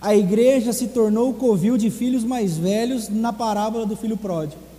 A 0.00 0.14
igreja 0.14 0.72
se 0.72 0.88
tornou 0.88 1.30
o 1.30 1.34
covil 1.34 1.76
de 1.76 1.90
filhos 1.90 2.24
mais 2.24 2.56
velhos 2.56 3.08
na 3.08 3.32
parábola 3.32 3.84
do 3.84 3.96
filho 3.96 4.16
pródigo. 4.16 4.70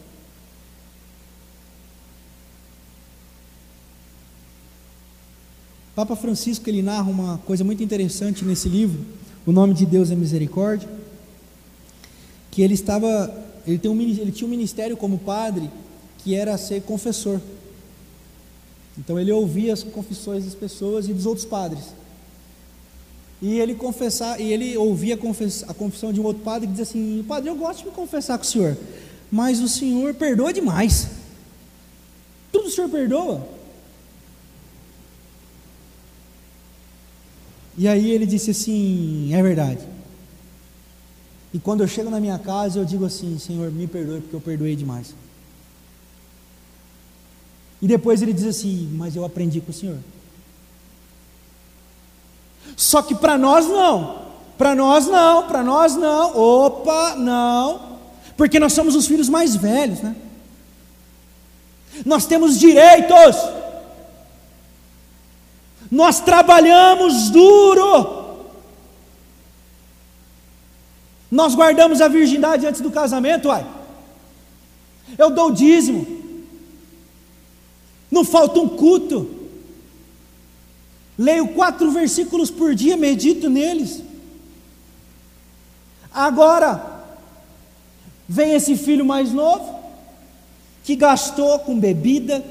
Papa 5.94 6.16
Francisco 6.16 6.68
ele 6.70 6.82
narra 6.82 7.10
uma 7.12 7.38
coisa 7.40 7.64
muito 7.64 7.84
interessante 7.84 8.46
nesse 8.46 8.70
livro, 8.70 9.06
O 9.46 9.52
Nome 9.52 9.74
de 9.74 9.86
Deus 9.86 10.10
é 10.10 10.16
Misericórdia, 10.16 10.90
que 12.50 12.62
ele 12.62 12.74
estava, 12.74 13.32
ele, 13.66 13.78
tem 13.78 13.92
um, 13.92 14.02
ele 14.02 14.32
tinha 14.32 14.48
um 14.48 14.50
ministério 14.50 14.98
como 14.98 15.18
padre 15.18 15.70
que 16.20 16.36
era 16.36 16.58
ser 16.58 16.82
confessor. 16.82 17.40
Então 18.98 19.20
ele 19.20 19.32
ouvia 19.32 19.74
as 19.74 19.84
confissões 19.84 20.46
das 20.46 20.56
pessoas 20.56 21.08
e 21.08 21.14
dos 21.14 21.26
outros 21.26 21.46
padres. 21.46 21.86
E 23.42 23.60
ele 23.60 23.74
confessar, 23.74 24.40
e 24.40 24.52
ele 24.52 24.78
ouvia 24.78 25.16
a, 25.16 25.18
confess, 25.18 25.64
a 25.68 25.74
confissão 25.74 26.14
de 26.14 26.22
um 26.22 26.24
outro 26.24 26.44
padre 26.44 26.68
que 26.68 26.74
dizia 26.74 26.84
assim: 26.84 27.26
"Padre, 27.28 27.50
eu 27.50 27.56
gosto 27.56 27.80
de 27.80 27.86
me 27.86 27.92
confessar 27.92 28.38
com 28.38 28.44
o 28.44 28.48
senhor, 28.48 28.78
mas 29.32 29.60
o 29.60 29.68
senhor 29.68 30.14
perdoa 30.14 30.54
demais. 30.54 31.08
Tudo 32.52 32.68
o 32.68 32.72
senhor 32.72 32.90
perdoa?" 32.90 33.48
E 37.78 37.88
aí 37.88 38.12
ele 38.12 38.28
disse 38.28 38.52
assim: 38.52 39.34
"É 39.34 39.42
verdade. 39.42 39.91
E 41.54 41.60
quando 41.60 41.82
eu 41.82 41.88
chego 41.88 42.10
na 42.10 42.20
minha 42.20 42.40
casa, 42.40 42.80
eu 42.80 42.86
digo 42.86 43.06
assim: 43.06 43.38
Senhor, 43.38 43.72
me 43.72 43.88
perdoe 43.88 44.22
porque 44.22 44.36
eu 44.36 44.42
perdoei 44.42 44.76
demais. 44.76 45.14
E 47.82 47.88
depois 47.88 48.22
ele 48.22 48.34
diz 48.34 48.46
assim: 48.46 48.90
Mas 48.94 49.16
eu 49.16 49.26
aprendi 49.26 49.60
com 49.60 49.72
o 49.72 49.74
Senhor. 49.74 49.98
Só 52.76 53.02
que 53.02 53.16
para 53.16 53.38
nós 53.38 53.68
não. 53.68 54.22
Para 54.58 54.76
nós 54.76 55.08
não, 55.08 55.48
para 55.48 55.64
nós 55.64 55.96
não. 55.96 56.38
Opa, 56.38 57.16
não. 57.16 57.98
Porque 58.38 58.60
nós 58.60 58.74
somos 58.74 58.96
os 58.96 59.08
filhos 59.08 59.28
mais 59.28 59.56
velhos, 59.56 60.02
né? 60.02 60.16
Nós 62.06 62.26
temos 62.26 62.58
direitos. 62.58 63.36
Nós 65.90 66.22
trabalhamos 66.22 67.30
duro. 67.30 68.21
Nós 71.32 71.56
guardamos 71.56 72.02
a 72.02 72.10
virgindade 72.10 72.68
antes 72.68 72.82
do 72.82 72.92
casamento, 72.92 73.48
uai. 73.48 73.66
Eu 75.18 75.30
dou 75.32 75.48
o 75.48 75.52
dízimo 75.52 76.22
não 78.12 78.26
falta 78.26 78.60
um 78.60 78.68
culto. 78.68 79.40
Leio 81.18 81.48
quatro 81.50 81.90
versículos 81.92 82.52
por 82.52 82.76
dia, 82.76 82.98
medito 82.98 83.50
neles. 83.50 84.04
Agora, 86.14 87.06
vem 88.28 88.54
esse 88.54 88.76
filho 88.76 89.06
mais 89.06 89.32
novo, 89.32 89.80
que 90.84 90.96
gastou 90.96 91.60
com 91.60 91.80
bebida, 91.80 92.44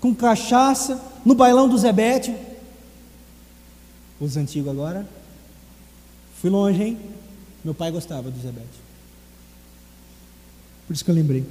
com 0.00 0.14
cachaça, 0.14 1.00
no 1.24 1.34
bailão 1.34 1.68
do 1.68 1.76
Zebete. 1.76 2.34
Os 4.20 4.36
antigos 4.36 4.70
agora. 4.70 5.06
Fui 6.40 6.50
longe, 6.50 6.82
hein? 6.82 6.98
Meu 7.64 7.74
pai 7.74 7.90
gostava 7.90 8.30
do 8.30 8.40
Zebete. 8.40 8.80
Por 10.86 10.94
isso 10.94 11.04
que 11.04 11.10
eu 11.10 11.14
lembrei. 11.14 11.44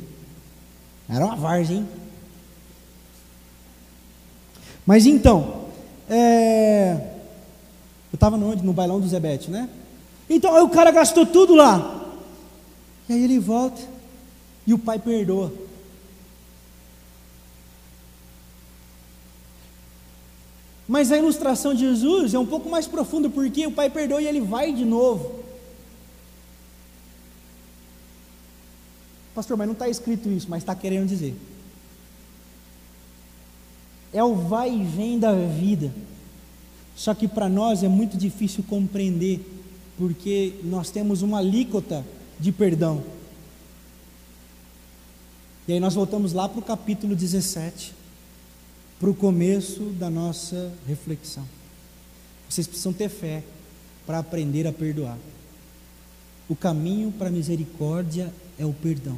Era 1.08 1.26
uma 1.26 1.36
várzea, 1.36 1.78
hein? 1.78 1.88
Mas 4.86 5.06
então, 5.06 5.66
é... 6.10 6.94
eu 8.12 8.16
estava 8.16 8.38
no, 8.38 8.56
no 8.56 8.74
bailão 8.74 9.00
do 9.00 9.08
Zebete, 9.08 9.50
né? 9.52 9.70
Então 10.30 10.56
aí 10.56 10.62
o 10.62 10.70
cara 10.70 10.92
gastou 10.92 11.26
tudo 11.26 11.56
lá. 11.56 12.06
E 13.08 13.14
aí 13.14 13.24
ele 13.24 13.40
volta 13.40 13.82
e 14.66 14.74
o 14.74 14.78
pai 14.78 15.00
perdoa. 15.00 15.52
Mas 20.88 21.12
a 21.12 21.18
ilustração 21.18 21.74
de 21.74 21.82
Jesus 21.82 22.34
é 22.34 22.40
um 22.40 22.46
pouco 22.46 22.68
mais 22.68 22.88
profunda, 22.88 23.30
porque 23.30 23.66
o 23.68 23.72
pai 23.72 23.92
perdoa 23.92 24.22
e 24.22 24.28
ele 24.28 24.42
vai 24.42 24.74
de 24.74 24.84
novo. 24.84 25.49
Pastor, 29.40 29.58
mas 29.58 29.68
não 29.68 29.74
está 29.74 29.88
escrito 29.88 30.30
isso, 30.30 30.48
mas 30.50 30.62
está 30.62 30.76
querendo 30.76 31.08
dizer 31.08 31.36
é 34.14 34.24
o 34.24 34.36
vai 34.36 34.74
e 34.74 34.84
vem 34.84 35.20
da 35.20 35.34
vida. 35.34 35.92
Só 36.96 37.14
que 37.14 37.28
para 37.28 37.48
nós 37.48 37.84
é 37.84 37.88
muito 37.88 38.18
difícil 38.18 38.64
compreender, 38.68 39.40
porque 39.98 40.56
nós 40.64 40.90
temos 40.90 41.22
uma 41.22 41.38
alíquota 41.38 42.06
de 42.40 42.52
perdão. 42.52 43.04
E 45.68 45.74
aí 45.74 45.80
nós 45.80 45.94
voltamos 45.94 46.34
lá 46.34 46.50
para 46.50 46.60
o 46.60 46.64
capítulo 46.64 47.16
17, 47.16 47.94
para 49.00 49.10
o 49.10 49.14
começo 49.14 49.84
da 49.92 50.10
nossa 50.10 50.74
reflexão. 50.88 51.46
Vocês 52.50 52.66
precisam 52.66 52.92
ter 52.92 53.10
fé 53.10 53.44
para 54.06 54.20
aprender 54.20 54.66
a 54.66 54.74
perdoar. 54.74 55.18
O 56.50 56.56
caminho 56.56 57.12
para 57.12 57.28
a 57.28 57.32
misericórdia 57.32 58.34
é 58.60 58.66
o 58.66 58.74
perdão. 58.74 59.18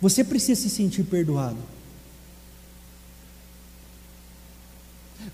Você 0.00 0.24
precisa 0.24 0.60
se 0.62 0.70
sentir 0.70 1.04
perdoado. 1.04 1.58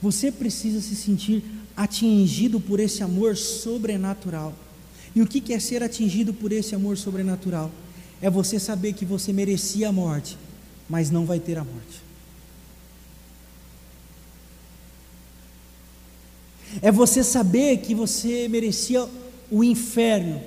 Você 0.02 0.30
precisa 0.30 0.82
se 0.82 0.94
sentir 0.94 1.42
atingido 1.74 2.60
por 2.60 2.78
esse 2.78 3.02
amor 3.02 3.36
sobrenatural. 3.36 4.54
E 5.14 5.22
o 5.22 5.26
que 5.26 5.54
é 5.54 5.58
ser 5.58 5.82
atingido 5.82 6.34
por 6.34 6.52
esse 6.52 6.74
amor 6.74 6.98
sobrenatural? 6.98 7.70
É 8.20 8.28
você 8.28 8.58
saber 8.58 8.92
que 8.92 9.04
você 9.04 9.32
merecia 9.32 9.88
a 9.88 9.92
morte, 9.92 10.36
mas 10.88 11.10
não 11.10 11.24
vai 11.24 11.38
ter 11.38 11.56
a 11.56 11.64
morte. 11.64 12.02
É 16.82 16.92
você 16.92 17.24
saber 17.24 17.78
que 17.78 17.94
você 17.94 18.48
merecia 18.48 19.08
o 19.50 19.64
inferno, 19.64 20.40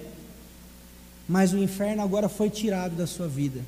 mas 1.28 1.54
o 1.54 1.58
inferno 1.58 2.02
agora 2.02 2.30
foi 2.30 2.50
tirado 2.50 2.96
da 2.96 3.08
sua 3.08 3.28
vida. 3.28 3.62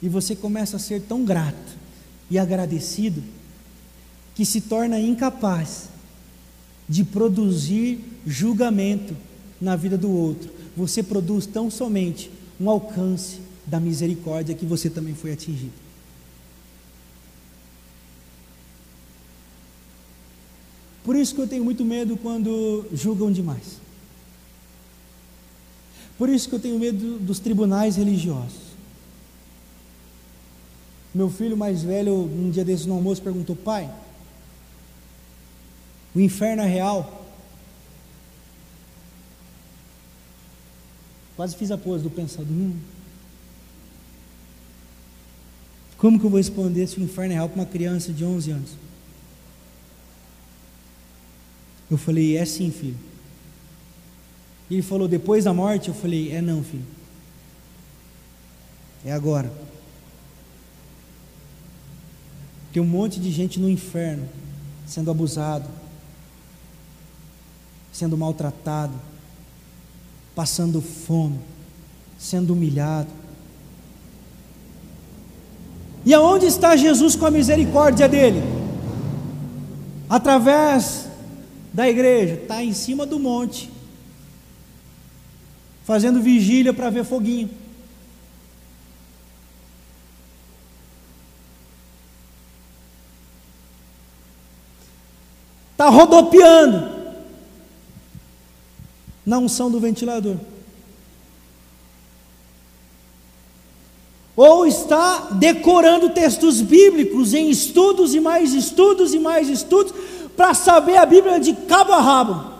E 0.00 0.08
você 0.08 0.34
começa 0.36 0.76
a 0.76 0.80
ser 0.80 1.02
tão 1.02 1.24
grato 1.24 1.76
e 2.30 2.38
agradecido 2.38 3.22
que 4.34 4.44
se 4.44 4.60
torna 4.60 5.00
incapaz 5.00 5.88
de 6.88 7.04
produzir 7.04 7.98
julgamento 8.26 9.16
na 9.60 9.74
vida 9.74 9.98
do 9.98 10.10
outro. 10.10 10.50
Você 10.76 11.02
produz 11.02 11.46
tão 11.46 11.70
somente 11.70 12.30
um 12.60 12.70
alcance 12.70 13.40
da 13.66 13.80
misericórdia 13.80 14.54
que 14.54 14.64
você 14.64 14.88
também 14.88 15.14
foi 15.14 15.32
atingido. 15.32 15.87
Por 21.08 21.16
isso 21.16 21.34
que 21.34 21.40
eu 21.40 21.48
tenho 21.48 21.64
muito 21.64 21.86
medo 21.86 22.18
quando 22.18 22.84
julgam 22.92 23.32
demais. 23.32 23.80
Por 26.18 26.28
isso 26.28 26.46
que 26.50 26.54
eu 26.54 26.60
tenho 26.60 26.78
medo 26.78 27.18
dos 27.18 27.38
tribunais 27.38 27.96
religiosos. 27.96 28.76
Meu 31.14 31.30
filho 31.30 31.56
mais 31.56 31.82
velho, 31.82 32.14
um 32.14 32.50
dia 32.50 32.62
desses 32.62 32.84
no 32.84 32.92
almoço, 32.92 33.22
perguntou: 33.22 33.56
Pai, 33.56 33.90
o 36.14 36.20
inferno 36.20 36.60
é 36.60 36.66
real? 36.66 37.26
Quase 41.36 41.56
fiz 41.56 41.70
a 41.70 41.78
pose 41.78 42.02
do 42.02 42.10
pensador. 42.10 42.52
Hum. 42.52 42.76
Como 45.96 46.20
que 46.20 46.26
eu 46.26 46.30
vou 46.30 46.36
responder 46.36 46.86
se 46.86 47.00
o 47.00 47.02
inferno 47.02 47.32
é 47.32 47.36
real 47.36 47.48
para 47.48 47.62
uma 47.62 47.66
criança 47.66 48.12
de 48.12 48.26
11 48.26 48.50
anos? 48.50 48.87
Eu 51.90 51.96
falei, 51.96 52.36
é 52.36 52.44
sim, 52.44 52.70
filho. 52.70 52.98
Ele 54.70 54.82
falou, 54.82 55.08
depois 55.08 55.44
da 55.44 55.54
morte? 55.54 55.88
Eu 55.88 55.94
falei, 55.94 56.32
é 56.32 56.42
não, 56.42 56.62
filho. 56.62 56.84
É 59.04 59.12
agora. 59.12 59.50
Tem 62.72 62.82
um 62.82 62.86
monte 62.86 63.18
de 63.18 63.30
gente 63.30 63.58
no 63.58 63.68
inferno 63.68 64.28
sendo 64.86 65.10
abusado, 65.10 65.68
sendo 67.92 68.16
maltratado, 68.16 68.94
passando 70.34 70.80
fome, 70.80 71.38
sendo 72.18 72.52
humilhado. 72.52 73.08
E 76.04 76.14
aonde 76.14 76.46
está 76.46 76.76
Jesus 76.76 77.16
com 77.16 77.26
a 77.26 77.30
misericórdia 77.30 78.08
dele? 78.08 78.42
Através 80.08 81.07
da 81.72 81.88
igreja, 81.88 82.34
está 82.34 82.62
em 82.62 82.72
cima 82.72 83.04
do 83.06 83.18
monte, 83.18 83.70
fazendo 85.84 86.20
vigília 86.20 86.72
para 86.72 86.90
ver 86.90 87.04
foguinho. 87.04 87.50
Está 95.72 95.90
rodopiando 95.90 96.98
na 99.24 99.38
unção 99.38 99.70
do 99.70 99.78
ventilador. 99.78 100.36
Ou 104.34 104.66
está 104.66 105.30
decorando 105.32 106.10
textos 106.10 106.60
bíblicos 106.60 107.34
em 107.34 107.50
estudos 107.50 108.14
e 108.14 108.20
mais 108.20 108.54
estudos 108.54 109.14
e 109.14 109.18
mais 109.18 109.48
estudos 109.48 109.92
para 110.38 110.54
saber 110.54 110.96
a 110.96 111.04
Bíblia 111.04 111.40
de 111.40 111.52
cabo 111.52 111.92
a 111.92 112.00
rabo. 112.00 112.54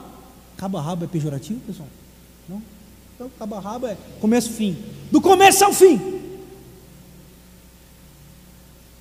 Cabo 0.57 0.79
a 0.79 0.83
rabo 0.83 1.05
é 1.05 1.09
pejorativo, 1.09 1.61
pessoal? 1.61 1.89
Não? 2.49 2.61
Então, 3.15 3.31
cabo 3.39 3.55
a 3.55 3.61
rabo 3.61 3.87
é 3.87 3.97
começo 4.21 4.51
fim. 4.51 4.77
Do 5.13 5.21
começo 5.21 5.65
ao 5.65 5.73
fim. 5.73 6.19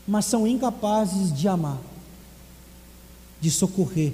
Mas 0.07 0.25
são 0.25 0.47
incapazes 0.47 1.33
de 1.33 1.47
amar 1.47 1.79
de 3.39 3.51
socorrer, 3.51 4.13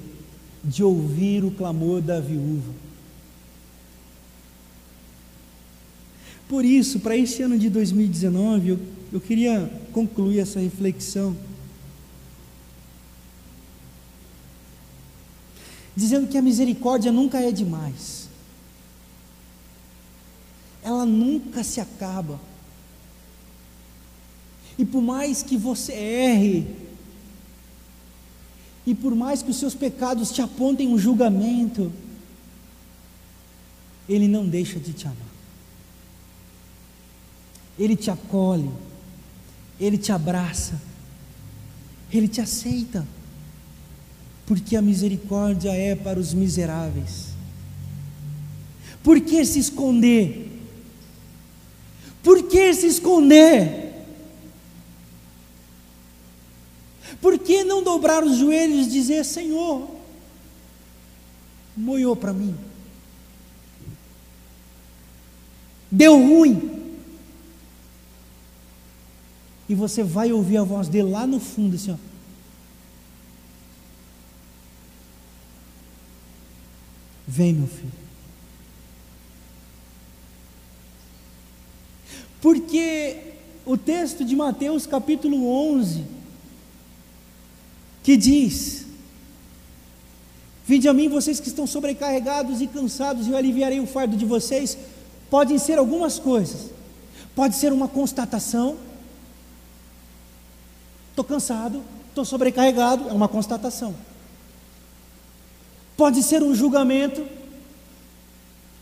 de 0.63 0.83
ouvir 0.83 1.43
o 1.43 1.51
clamor 1.51 2.01
da 2.01 2.19
viúva. 2.19 2.71
Por 6.47 6.63
isso, 6.65 6.99
para 6.99 7.17
esse 7.17 7.41
ano 7.41 7.57
de 7.57 7.69
2019, 7.69 8.69
eu, 8.69 8.79
eu 9.11 9.19
queria 9.19 9.69
concluir 9.91 10.39
essa 10.39 10.59
reflexão. 10.59 11.35
Dizendo 15.95 16.27
que 16.27 16.37
a 16.37 16.41
misericórdia 16.41 17.11
nunca 17.11 17.39
é 17.39 17.51
demais, 17.51 18.27
ela 20.83 21.05
nunca 21.05 21.63
se 21.63 21.79
acaba. 21.79 22.39
E 24.77 24.83
por 24.83 25.01
mais 25.01 25.43
que 25.43 25.55
você 25.55 25.93
erre, 25.93 26.67
e 28.85 28.93
por 28.93 29.15
mais 29.15 29.41
que 29.41 29.51
os 29.51 29.57
seus 29.57 29.73
pecados 29.73 30.31
te 30.31 30.41
apontem 30.41 30.87
um 30.87 30.97
julgamento, 30.97 31.91
Ele 34.09 34.27
não 34.27 34.47
deixa 34.47 34.79
de 34.79 34.93
te 34.93 35.05
amar. 35.05 35.17
Ele 37.79 37.95
te 37.95 38.11
acolhe, 38.11 38.69
Ele 39.79 39.97
te 39.97 40.11
abraça, 40.11 40.81
Ele 42.11 42.27
te 42.27 42.41
aceita, 42.41 43.07
porque 44.45 44.75
a 44.75 44.81
misericórdia 44.81 45.71
é 45.71 45.95
para 45.95 46.19
os 46.19 46.33
miseráveis. 46.33 47.27
Por 49.01 49.19
que 49.19 49.43
se 49.45 49.59
esconder? 49.59 50.49
Por 52.21 52.43
que 52.43 52.73
se 52.73 52.87
esconder? 52.87 53.91
Por 57.21 57.37
que 57.39 57.63
não 57.63 57.83
dobrar 57.83 58.23
os 58.23 58.37
joelhos 58.37 58.87
e 58.87 58.89
dizer: 58.89 59.23
Senhor, 59.23 59.89
moiou 61.75 62.15
para 62.15 62.33
mim? 62.33 62.55
Deu 65.91 66.15
ruim. 66.15 66.71
E 69.69 69.75
você 69.75 70.03
vai 70.03 70.31
ouvir 70.31 70.57
a 70.57 70.63
voz 70.63 70.87
dele 70.87 71.09
lá 71.09 71.25
no 71.25 71.39
fundo, 71.39 71.75
assim. 71.75 71.97
Vem, 77.35 77.51
meu 77.51 77.67
filho. 77.67 77.91
Porque 82.39 83.17
o 83.65 83.75
texto 83.75 84.23
de 84.23 84.35
Mateus 84.35 84.85
capítulo 84.85 85.47
11 85.71 86.05
que 88.03 88.15
diz: 88.15 88.85
Vinde 90.67 90.87
a 90.87 90.93
mim, 90.93 91.09
vocês 91.09 91.39
que 91.39 91.47
estão 91.47 91.65
sobrecarregados 91.65 92.61
e 92.61 92.67
cansados, 92.67 93.25
e 93.25 93.31
eu 93.31 93.37
aliviarei 93.37 93.79
o 93.79 93.87
fardo 93.87 94.15
de 94.15 94.25
vocês. 94.25 94.77
Podem 95.27 95.57
ser 95.57 95.79
algumas 95.79 96.19
coisas, 96.19 96.69
pode 97.33 97.55
ser 97.55 97.73
uma 97.73 97.87
constatação. 97.87 98.77
Estou 101.09 101.25
cansado, 101.25 101.81
estou 102.09 102.25
sobrecarregado, 102.25 103.09
é 103.09 103.11
uma 103.11 103.27
constatação. 103.27 103.95
Pode 105.95 106.23
ser 106.23 106.41
um 106.41 106.55
julgamento, 106.55 107.23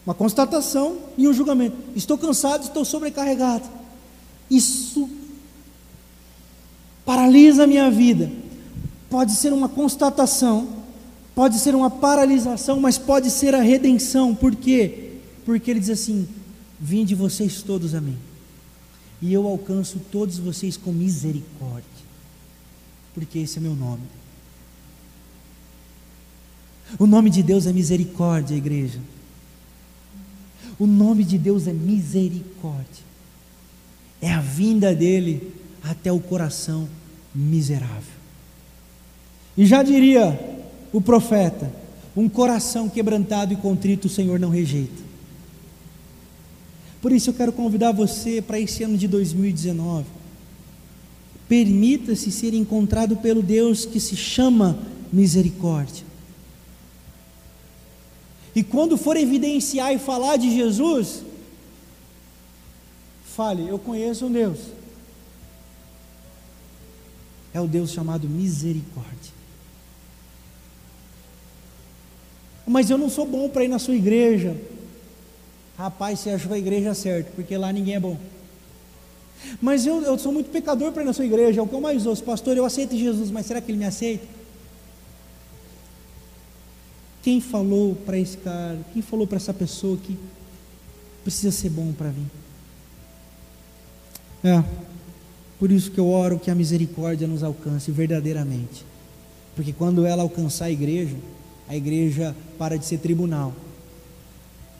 uma 0.05 0.14
constatação 0.14 0.97
e 1.18 1.28
um 1.28 1.34
julgamento. 1.34 1.78
Estou 1.95 2.18
cansado, 2.18 2.64
estou 2.64 2.86
sobrecarregado. 2.86 3.68
Isso 4.49 5.09
paralisa 7.05 7.64
a 7.64 7.68
minha 7.68 7.89
vida 7.89 8.32
pode 9.12 9.34
ser 9.34 9.51
uma 9.51 9.68
constatação, 9.68 10.70
pode 11.36 11.59
ser 11.59 11.76
uma 11.76 11.91
paralisação, 11.91 12.80
mas 12.80 12.97
pode 12.97 13.30
ser 13.30 13.53
a 13.53 13.62
redenção. 13.62 14.34
Por 14.34 14.55
quê? 14.55 15.18
Porque 15.45 15.70
ele 15.70 15.82
diz 15.82 15.89
assim: 15.89 16.28
Vinde 16.80 17.14
vocês 17.14 17.62
todos 17.62 17.93
a 17.93 17.99
mim, 17.99 18.18
e 19.22 19.32
eu 19.34 19.45
alcanço 19.45 19.99
todos 20.12 20.39
vocês 20.39 20.78
com 20.78 20.91
misericórdia, 20.93 21.84
porque 23.14 23.39
esse 23.39 23.57
é 23.57 23.62
meu 23.62 23.76
nome. 23.76 24.21
O 27.00 27.06
nome 27.06 27.30
de 27.30 27.42
Deus 27.42 27.66
é 27.66 27.74
misericórdia, 27.74 28.56
igreja. 28.56 29.00
O 30.78 30.86
nome 30.88 31.24
de 31.24 31.38
Deus 31.38 31.68
é 31.68 31.74
misericórdia. 31.74 33.04
É 34.22 34.32
a 34.32 34.42
vinda 34.42 34.94
dele 34.94 35.54
até 35.84 36.12
o 36.12 36.20
coração 36.20 36.88
miserável. 37.34 38.22
E 39.58 39.66
já 39.66 39.84
diria 39.84 40.39
o 40.92 41.02
profeta: 41.02 41.72
um 42.16 42.28
coração 42.28 42.89
quebrantado 42.89 43.54
e 43.54 43.58
contrito 43.58 44.08
o 44.08 44.10
Senhor 44.10 44.39
não 44.39 44.50
rejeita. 44.50 45.02
Por 47.02 47.12
isso 47.12 47.32
eu 47.32 47.34
quero 47.34 47.52
convidar 47.52 47.92
você 47.92 48.42
para 48.42 48.60
esse 48.60 48.84
ano 48.84 48.98
de 48.98 49.08
2019. 49.08 50.06
Permita-se 51.50 52.32
ser 52.32 52.54
encontrado 52.54 53.18
pelo 53.18 53.42
Deus 53.42 53.86
que 53.86 54.00
se 54.00 54.16
chama 54.16 54.78
misericórdia. 55.12 56.11
E 58.56 58.64
quando 58.64 58.97
for 58.97 59.16
evidenciar 59.16 59.93
e 59.93 59.99
falar 59.99 60.38
de 60.38 60.54
Jesus, 60.54 61.24
fale: 63.24 63.68
Eu 63.68 63.80
conheço 63.80 64.26
um 64.26 64.32
Deus. 64.32 64.60
É 67.54 67.60
o 67.60 67.68
Deus 67.68 67.91
chamado 67.91 68.28
misericórdia. 68.28 69.34
Mas 72.66 72.89
eu 72.89 72.97
não 72.97 73.10
sou 73.10 73.26
bom 73.26 73.49
para 73.49 73.64
ir 73.64 73.68
na 73.68 73.80
sua 73.80 73.95
igreja. 73.95 74.56
Rapaz, 75.78 76.20
você 76.20 76.30
achou 76.30 76.54
a 76.54 76.58
igreja 76.58 76.93
certa, 76.93 77.32
porque 77.36 77.58
lá 77.58 77.72
ninguém 77.72 77.95
é 77.95 77.99
bom. 77.99 78.18
Mas 79.60 79.86
eu, 79.86 80.02
eu 80.04 80.18
sou 80.18 80.32
muito 80.32 80.52
pecador 80.52 80.91
para 80.91 81.02
ir 81.02 81.06
na 81.06 81.14
sua 81.14 81.26
igreja, 81.26 81.60
é 81.60 81.64
o 81.64 81.68
que 81.68 81.74
eu 81.74 81.82
mais 81.82 82.06
ouço. 82.06 82.24
Pastor, 82.24 82.56
eu 82.56 82.66
aceito 82.66 82.95
Jesus, 82.95 83.32
mas 83.32 83.45
será 83.45 83.60
que 83.60 83.72
ele 83.72 83.80
me 83.80 83.86
aceita? 83.86 84.26
Quem 87.22 87.40
falou 87.40 87.96
para 87.96 88.18
esse 88.18 88.38
cara, 88.38 88.80
quem 88.94 89.02
falou 89.02 89.28
para 89.28 89.38
essa 89.38 89.54
pessoa 89.54 89.96
que 89.98 90.18
precisa 91.24 91.52
ser 91.52 91.70
bom 91.70 91.94
para 91.94 92.10
vir? 92.10 92.26
É, 94.44 94.64
por 95.60 95.72
isso 95.72 95.92
que 95.92 96.00
eu 96.00 96.10
oro 96.10 96.40
que 96.40 96.50
a 96.50 96.56
misericórdia 96.56 97.28
nos 97.28 97.44
alcance 97.44 97.92
verdadeiramente. 97.92 98.84
Porque 99.56 99.72
quando 99.72 100.06
ela 100.06 100.24
alcançar 100.24 100.66
a 100.66 100.72
igreja, 100.72 101.16
a 101.70 101.76
igreja 101.76 102.36
para 102.58 102.78
de 102.78 102.86
ser 102.86 102.98
tribunal 102.98 103.54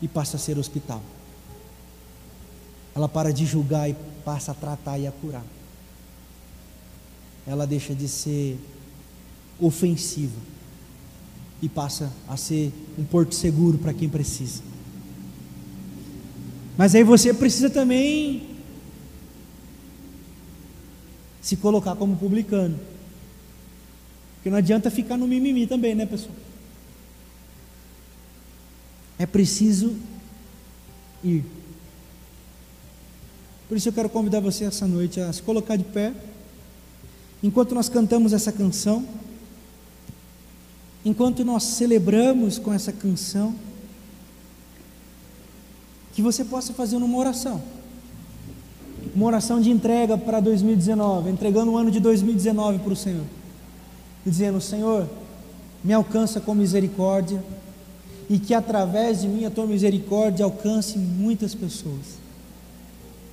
e 0.00 0.08
passa 0.08 0.36
a 0.36 0.40
ser 0.40 0.58
hospital. 0.58 1.00
Ela 2.94 3.08
para 3.08 3.32
de 3.32 3.46
julgar 3.46 3.88
e 3.88 3.96
passa 4.24 4.50
a 4.50 4.54
tratar 4.54 4.98
e 4.98 5.06
a 5.06 5.12
curar. 5.12 5.44
Ela 7.46 7.66
deixa 7.66 7.94
de 7.94 8.08
ser 8.08 8.58
ofensiva 9.60 10.51
e 11.62 11.68
passa 11.68 12.12
a 12.28 12.36
ser 12.36 12.72
um 12.98 13.04
porto 13.04 13.36
seguro 13.36 13.78
para 13.78 13.94
quem 13.94 14.08
precisa. 14.08 14.62
Mas 16.76 16.94
aí 16.94 17.04
você 17.04 17.32
precisa 17.32 17.70
também 17.70 18.48
se 21.40 21.56
colocar 21.56 21.94
como 21.94 22.16
publicano. 22.16 22.78
Porque 24.34 24.50
não 24.50 24.58
adianta 24.58 24.90
ficar 24.90 25.16
no 25.16 25.28
mimimi 25.28 25.66
também, 25.66 25.94
né, 25.94 26.04
pessoal? 26.04 26.34
É 29.16 29.24
preciso 29.24 29.94
ir. 31.22 31.44
Por 33.68 33.76
isso 33.76 33.88
eu 33.88 33.92
quero 33.92 34.08
convidar 34.08 34.40
você 34.40 34.64
essa 34.64 34.86
noite 34.86 35.20
a 35.20 35.32
se 35.32 35.40
colocar 35.42 35.76
de 35.76 35.84
pé. 35.84 36.12
Enquanto 37.40 37.74
nós 37.74 37.88
cantamos 37.88 38.32
essa 38.32 38.50
canção, 38.50 39.06
enquanto 41.04 41.44
nós 41.44 41.64
celebramos 41.64 42.58
com 42.58 42.72
essa 42.72 42.92
canção, 42.92 43.54
que 46.12 46.22
você 46.22 46.44
possa 46.44 46.72
fazer 46.72 46.96
uma 46.96 47.18
oração. 47.18 47.62
Uma 49.14 49.26
oração 49.26 49.60
de 49.60 49.70
entrega 49.70 50.16
para 50.16 50.40
2019, 50.40 51.30
entregando 51.30 51.72
o 51.72 51.76
ano 51.76 51.90
de 51.90 52.00
2019 52.00 52.78
para 52.78 52.92
o 52.92 52.96
Senhor. 52.96 53.24
E 54.24 54.30
dizendo: 54.30 54.60
Senhor, 54.60 55.08
me 55.82 55.92
alcança 55.92 56.40
com 56.40 56.54
misericórdia 56.54 57.42
e 58.30 58.38
que 58.38 58.54
através 58.54 59.20
de 59.20 59.28
mim 59.28 59.44
a 59.44 59.50
tua 59.50 59.66
misericórdia 59.66 60.44
alcance 60.44 60.98
muitas 60.98 61.54
pessoas. 61.54 62.21